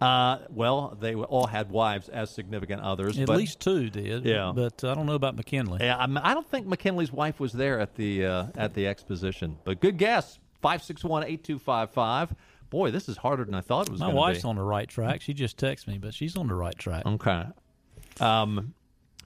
[0.00, 3.18] Uh, well, they all had wives as significant others.
[3.18, 4.24] At but, least two did.
[4.24, 4.50] Yeah.
[4.54, 5.80] But I don't know about McKinley.
[5.82, 9.58] Yeah, I'm, I don't think McKinley's wife was there at the uh, at the exposition.
[9.62, 10.38] But good guess.
[10.60, 12.34] Five six one eight two five five.
[12.70, 14.00] Boy, this is harder than I thought it was.
[14.00, 14.48] My gonna wife's be.
[14.48, 15.22] on the right track.
[15.22, 17.04] She just texted me, but she's on the right track.
[17.06, 17.44] Okay.
[18.20, 18.74] Um,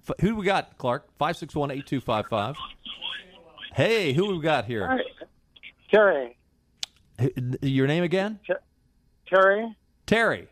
[0.08, 1.06] F- Who do we got, Clark?
[1.18, 2.56] 561 8255.
[3.74, 5.00] Hey, who we got here?
[5.90, 6.36] Terry.
[7.18, 7.32] H-
[7.62, 8.38] Your name again?
[9.28, 9.74] Terry.
[10.06, 10.48] Terry.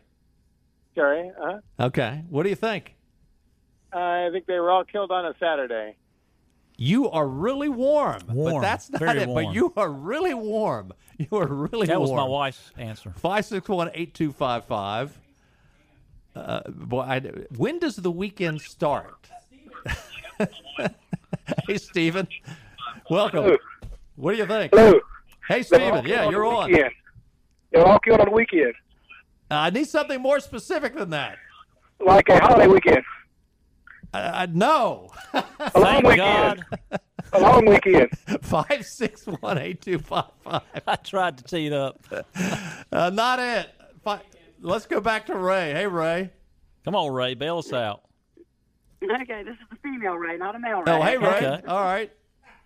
[0.95, 1.31] Terry.
[1.41, 2.23] Uh, Okay.
[2.29, 2.95] What do you think?
[3.91, 5.95] I think they were all killed on a Saturday.
[6.83, 9.29] You are really warm, but that's not Very it.
[9.29, 9.45] warm.
[9.45, 10.91] But you are really warm.
[11.17, 11.87] You are really warm.
[11.87, 13.11] That was my wife's answer.
[13.11, 15.17] 561 8255.
[16.35, 17.19] Uh, boy, I,
[17.55, 19.29] when does the weekend start?
[21.67, 22.27] hey, Stephen.
[23.09, 23.43] Welcome.
[23.43, 23.57] Hello.
[24.17, 24.73] What do you think?
[24.73, 24.99] Hello.
[25.47, 26.05] Hey, They Stephen.
[26.05, 26.69] Yeah, you're the on.
[26.69, 26.91] weekend.
[27.71, 28.73] They were all killed on the weekend,
[29.49, 31.37] Uh, I need something more specific than that.
[32.05, 33.03] like a holiday weekend,
[34.13, 35.09] Uh, no.
[35.33, 36.63] a long weekend,
[37.33, 38.09] a long weekend.
[38.41, 40.61] Five six one eight two five five.
[40.85, 42.05] I tried to tee it up.
[42.91, 43.69] Uh, not it.
[44.03, 44.21] Fi-
[44.61, 45.73] Let's go back to Ray.
[45.73, 46.29] Hey, Ray.
[46.85, 48.03] Come on, Ray, bail us out.
[49.03, 50.93] Okay, this is a female Ray, not a male Ray.
[50.93, 51.27] Oh, hey, Ray.
[51.27, 51.61] Okay.
[51.67, 52.11] All right.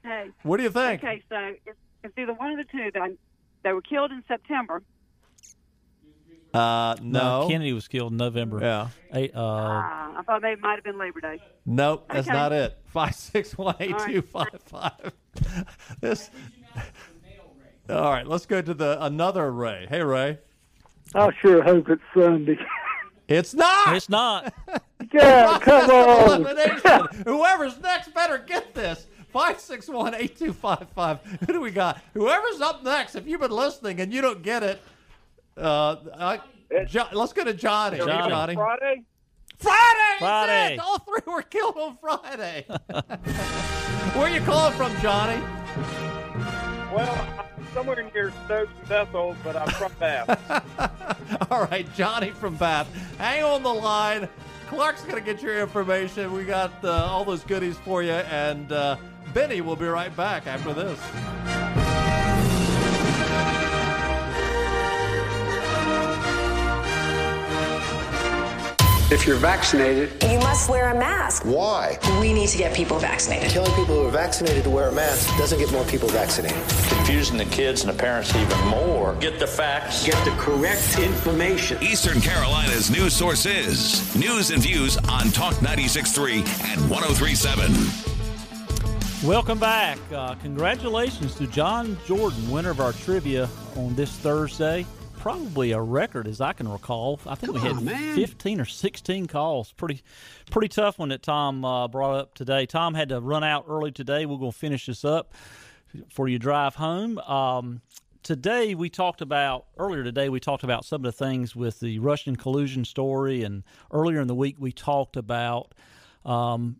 [0.03, 0.29] Hey.
[0.43, 1.01] What do you think?
[1.01, 2.91] Okay, so it's, it's either one of the two.
[2.93, 3.15] They,
[3.63, 4.83] they were killed in September.
[6.53, 7.47] Uh, no.
[7.49, 8.59] Kennedy was killed in November.
[8.61, 8.87] Yeah.
[9.13, 9.81] Eight, uh, Uh,
[10.17, 11.41] I thought they might have been Labor Day.
[11.65, 12.35] Nope, that's Okay.
[12.37, 12.77] not it.
[12.85, 15.13] Five six one eight two five five.
[16.01, 16.29] This.
[17.89, 19.85] All right, let's go to the another Ray.
[19.89, 20.39] Hey, Ray.
[21.15, 22.57] I sure hope it's Sunday.
[23.27, 23.95] It's not.
[23.95, 24.53] It's not.
[25.13, 26.43] Yeah, come on.
[27.25, 29.07] Whoever's next better get this.
[29.31, 31.19] Five six one eight two five five.
[31.45, 32.01] Who do we got?
[32.13, 33.15] Whoever's up next.
[33.15, 34.81] If you've been listening and you don't get it,
[35.57, 36.39] uh, I,
[36.85, 37.97] jo- let's go to Johnny.
[37.97, 38.29] Johnny.
[38.29, 38.55] Johnny.
[38.55, 39.03] Friday.
[39.57, 40.17] Friday.
[40.19, 40.73] that's Friday.
[40.75, 40.79] it.
[40.79, 42.65] All three were killed on Friday.
[44.17, 45.41] Where you calling from, Johnny?
[46.93, 47.27] Well,
[47.57, 51.51] I'm somewhere near Stokes and Bethel, but I'm from Bath.
[51.51, 52.87] All right, Johnny from Bath.
[53.17, 54.29] Hang on the line.
[54.67, 56.31] Clark's going to get your information.
[56.33, 58.11] We got uh, all those goodies for you.
[58.11, 58.97] And uh,
[59.33, 60.99] Benny will be right back after this.
[69.09, 71.45] If you're vaccinated, You must wear a mask.
[71.45, 71.97] why?
[72.19, 73.49] We need to get people vaccinated.
[73.51, 76.61] Telling people who are vaccinated to wear a mask doesn't get more people vaccinated.
[76.89, 79.15] Confusing the kids and the parents even more.
[79.21, 80.05] Get the facts.
[80.05, 81.81] Get the correct information.
[81.81, 86.39] Eastern Carolina's news source is News and Views on Talk 96.3
[86.73, 89.23] and 103.7.
[89.25, 89.99] Welcome back.
[90.13, 93.47] Uh, congratulations to John Jordan, winner of our trivia
[93.77, 94.85] on this Thursday.
[95.17, 97.19] Probably a record, as I can recall.
[97.25, 97.79] I think we had
[98.15, 99.73] 15 or 16 calls.
[99.73, 100.01] Pretty,
[100.51, 102.65] pretty tough one that Tom uh, brought up today.
[102.65, 104.25] Tom had to run out early today.
[104.25, 105.33] We're going to finish this up
[106.09, 107.17] for your drive home.
[107.19, 107.81] Um,
[108.23, 111.99] today we talked about earlier today we talked about some of the things with the
[111.99, 115.73] Russian collusion story, and earlier in the week we talked about
[116.27, 116.75] um,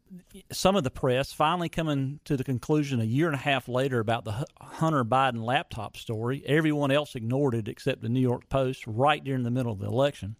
[0.52, 4.00] some of the press finally coming to the conclusion a year and a half later
[4.00, 6.44] about the Hunter Biden laptop story.
[6.46, 9.88] Everyone else ignored it except the New York Post right during the middle of the
[9.88, 10.36] election.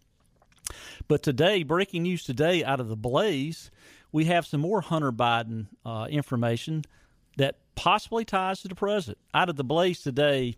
[1.08, 3.70] But today, breaking news today out of the Blaze,
[4.12, 6.84] we have some more Hunter Biden uh, information
[7.38, 9.18] that possibly ties to the president.
[9.32, 10.56] Out of the Blaze today,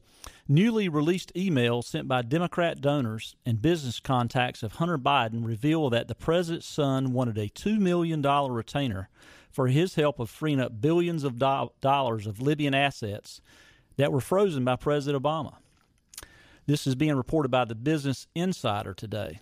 [0.49, 6.09] newly released emails sent by Democrat donors and business contacts of Hunter Biden reveal that
[6.09, 9.09] the president's son wanted a $2 million retainer
[9.51, 13.41] for his help of freeing up billions of do- dollars of Libyan assets
[13.97, 15.57] that were frozen by President Obama.
[16.67, 19.41] This is being reported by the Business Insider today.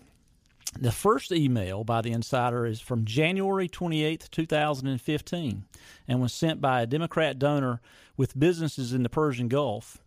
[0.77, 5.65] The first email by the insider is from January 28, 2015,
[6.07, 7.81] and was sent by a Democrat donor
[8.15, 9.97] with businesses in the Persian Gulf.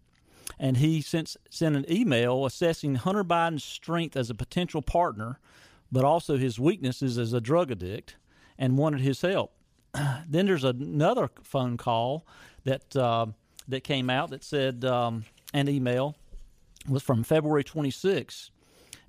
[0.59, 5.41] And he sent, sent an email assessing Hunter Biden's strength as a potential partner,
[5.91, 8.17] but also his weaknesses as a drug addict,
[8.57, 9.53] and wanted his help.
[10.29, 12.25] then there's another phone call
[12.65, 13.27] that uh,
[13.69, 16.17] that came out that said um, an email
[16.89, 18.51] was from February 26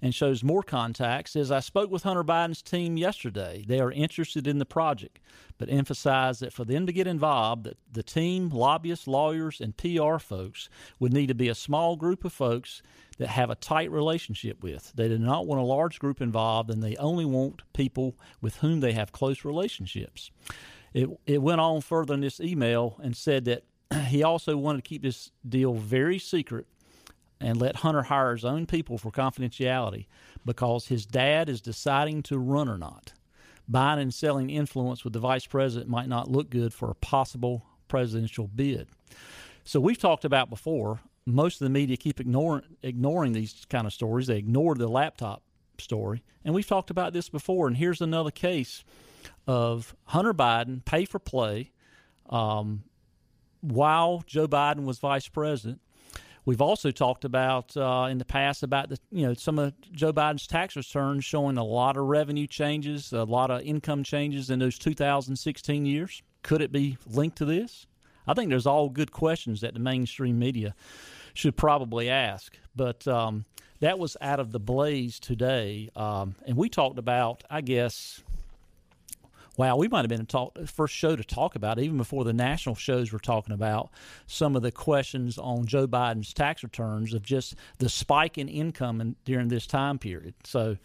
[0.03, 1.31] and shows more contacts.
[1.31, 3.63] Says I spoke with Hunter Biden's team yesterday.
[3.65, 5.17] They are interested in the project,
[5.57, 10.17] but emphasize that for them to get involved, that the team, lobbyists, lawyers, and PR
[10.17, 10.67] folks
[10.99, 12.81] would need to be a small group of folks
[13.17, 14.91] that have a tight relationship with.
[14.93, 18.81] They do not want a large group involved, and they only want people with whom
[18.81, 20.31] they have close relationships.
[20.93, 23.63] It, it went on further in this email and said that
[24.07, 26.67] he also wanted to keep this deal very secret
[27.43, 30.05] and let Hunter hire his own people for confidentiality
[30.45, 33.13] because his dad is deciding to run or not.
[33.67, 37.65] Buying and selling influence with the vice president might not look good for a possible
[37.87, 38.87] presidential bid.
[39.63, 41.01] So we've talked about before.
[41.25, 44.27] Most of the media keep ignoring ignoring these kind of stories.
[44.27, 45.41] They ignore the laptop
[45.77, 47.67] story, and we've talked about this before.
[47.67, 48.83] And here's another case
[49.47, 51.71] of Hunter Biden pay for play
[52.29, 52.83] um,
[53.61, 55.79] while Joe Biden was vice president.
[56.45, 60.11] We've also talked about uh, in the past about the you know some of Joe
[60.11, 64.59] Biden's tax returns showing a lot of revenue changes, a lot of income changes in
[64.59, 66.21] those 2016 years.
[66.41, 67.87] Could it be linked to this?
[68.27, 70.75] I think there's all good questions that the mainstream media
[71.33, 72.57] should probably ask.
[72.75, 73.45] But um,
[73.79, 78.22] that was out of the blaze today, um, and we talked about, I guess,
[79.57, 80.25] wow, we might have been
[80.55, 83.91] the first show to talk about, even before the national shows were talking about
[84.25, 88.99] some of the questions on Joe Biden's tax returns of just the spike in income
[88.99, 90.33] in, during this time period.
[90.43, 90.77] So,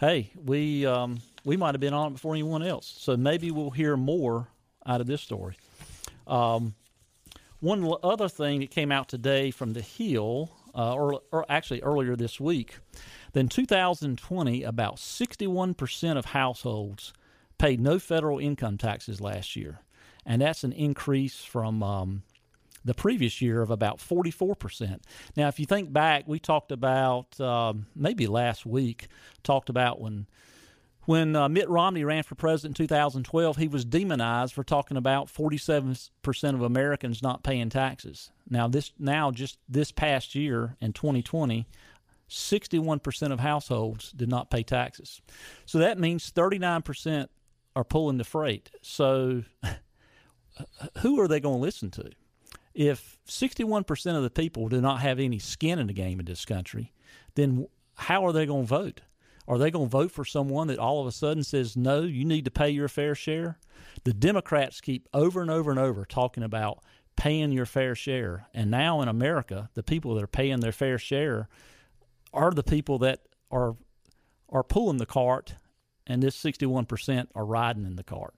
[0.00, 2.94] hey, we um, we might have been on it before anyone else.
[2.98, 4.48] So maybe we'll hear more
[4.86, 5.56] out of this story.
[6.26, 6.74] Um,
[7.60, 12.16] one other thing that came out today from the Hill, uh, or, or actually earlier
[12.16, 12.78] this week,
[13.32, 17.12] then 2020, about 61% of households
[17.58, 19.80] paid no federal income taxes last year,
[20.26, 22.22] and that's an increase from um,
[22.84, 25.00] the previous year of about 44%.
[25.36, 29.08] Now, if you think back, we talked about um, maybe last week,
[29.42, 30.26] talked about when
[31.06, 35.26] when uh, Mitt Romney ran for president in 2012, he was demonized for talking about
[35.26, 36.10] 47%
[36.54, 38.30] of Americans not paying taxes.
[38.48, 41.66] Now, this now just this past year in 2020,
[42.28, 45.20] 61% of households did not pay taxes.
[45.66, 47.28] So that means 39%
[47.76, 48.70] are pulling the freight.
[48.82, 49.42] So
[50.98, 52.10] who are they going to listen to?
[52.74, 56.44] If 61% of the people do not have any skin in the game in this
[56.44, 56.92] country,
[57.34, 59.00] then how are they going to vote?
[59.46, 62.24] Are they going to vote for someone that all of a sudden says, no, you
[62.24, 63.58] need to pay your fair share?
[64.04, 66.82] The Democrats keep over and over and over talking about
[67.16, 68.48] paying your fair share.
[68.54, 71.48] And now in America, the people that are paying their fair share
[72.32, 73.20] are the people that
[73.50, 73.76] are
[74.48, 75.54] are pulling the cart
[76.06, 78.34] and this 61% are riding in the cart.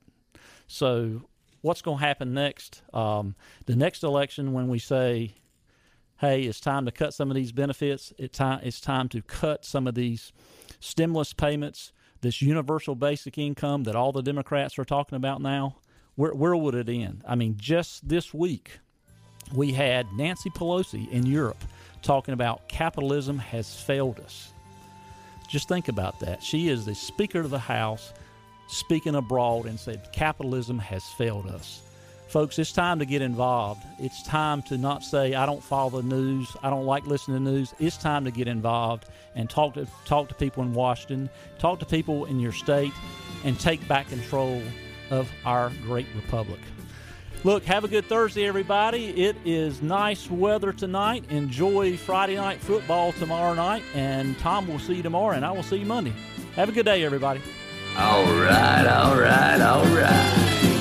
[0.66, 1.22] So,
[1.62, 2.82] what's going to happen next?
[2.92, 3.34] Um,
[3.66, 5.34] the next election, when we say,
[6.18, 9.64] hey, it's time to cut some of these benefits, it's time, it's time to cut
[9.64, 10.32] some of these
[10.80, 15.76] stimulus payments, this universal basic income that all the Democrats are talking about now,
[16.14, 17.22] where, where would it end?
[17.26, 18.78] I mean, just this week,
[19.54, 21.62] we had Nancy Pelosi in Europe
[22.02, 24.52] talking about capitalism has failed us.
[25.48, 26.42] Just think about that.
[26.42, 28.12] She is the Speaker of the House
[28.68, 31.82] speaking abroad and said, Capitalism has failed us.
[32.28, 33.84] Folks, it's time to get involved.
[34.00, 37.52] It's time to not say, I don't follow the news, I don't like listening to
[37.52, 37.72] news.
[37.78, 39.04] It's time to get involved
[39.36, 41.30] and talk to, talk to people in Washington,
[41.60, 42.92] talk to people in your state,
[43.44, 44.60] and take back control
[45.10, 46.58] of our great republic.
[47.46, 49.06] Look, have a good Thursday, everybody.
[49.22, 51.30] It is nice weather tonight.
[51.30, 53.84] Enjoy Friday night football tomorrow night.
[53.94, 56.12] And Tom will see you tomorrow, and I will see you Monday.
[56.56, 57.40] Have a good day, everybody.
[57.96, 60.75] All right, all right, all right.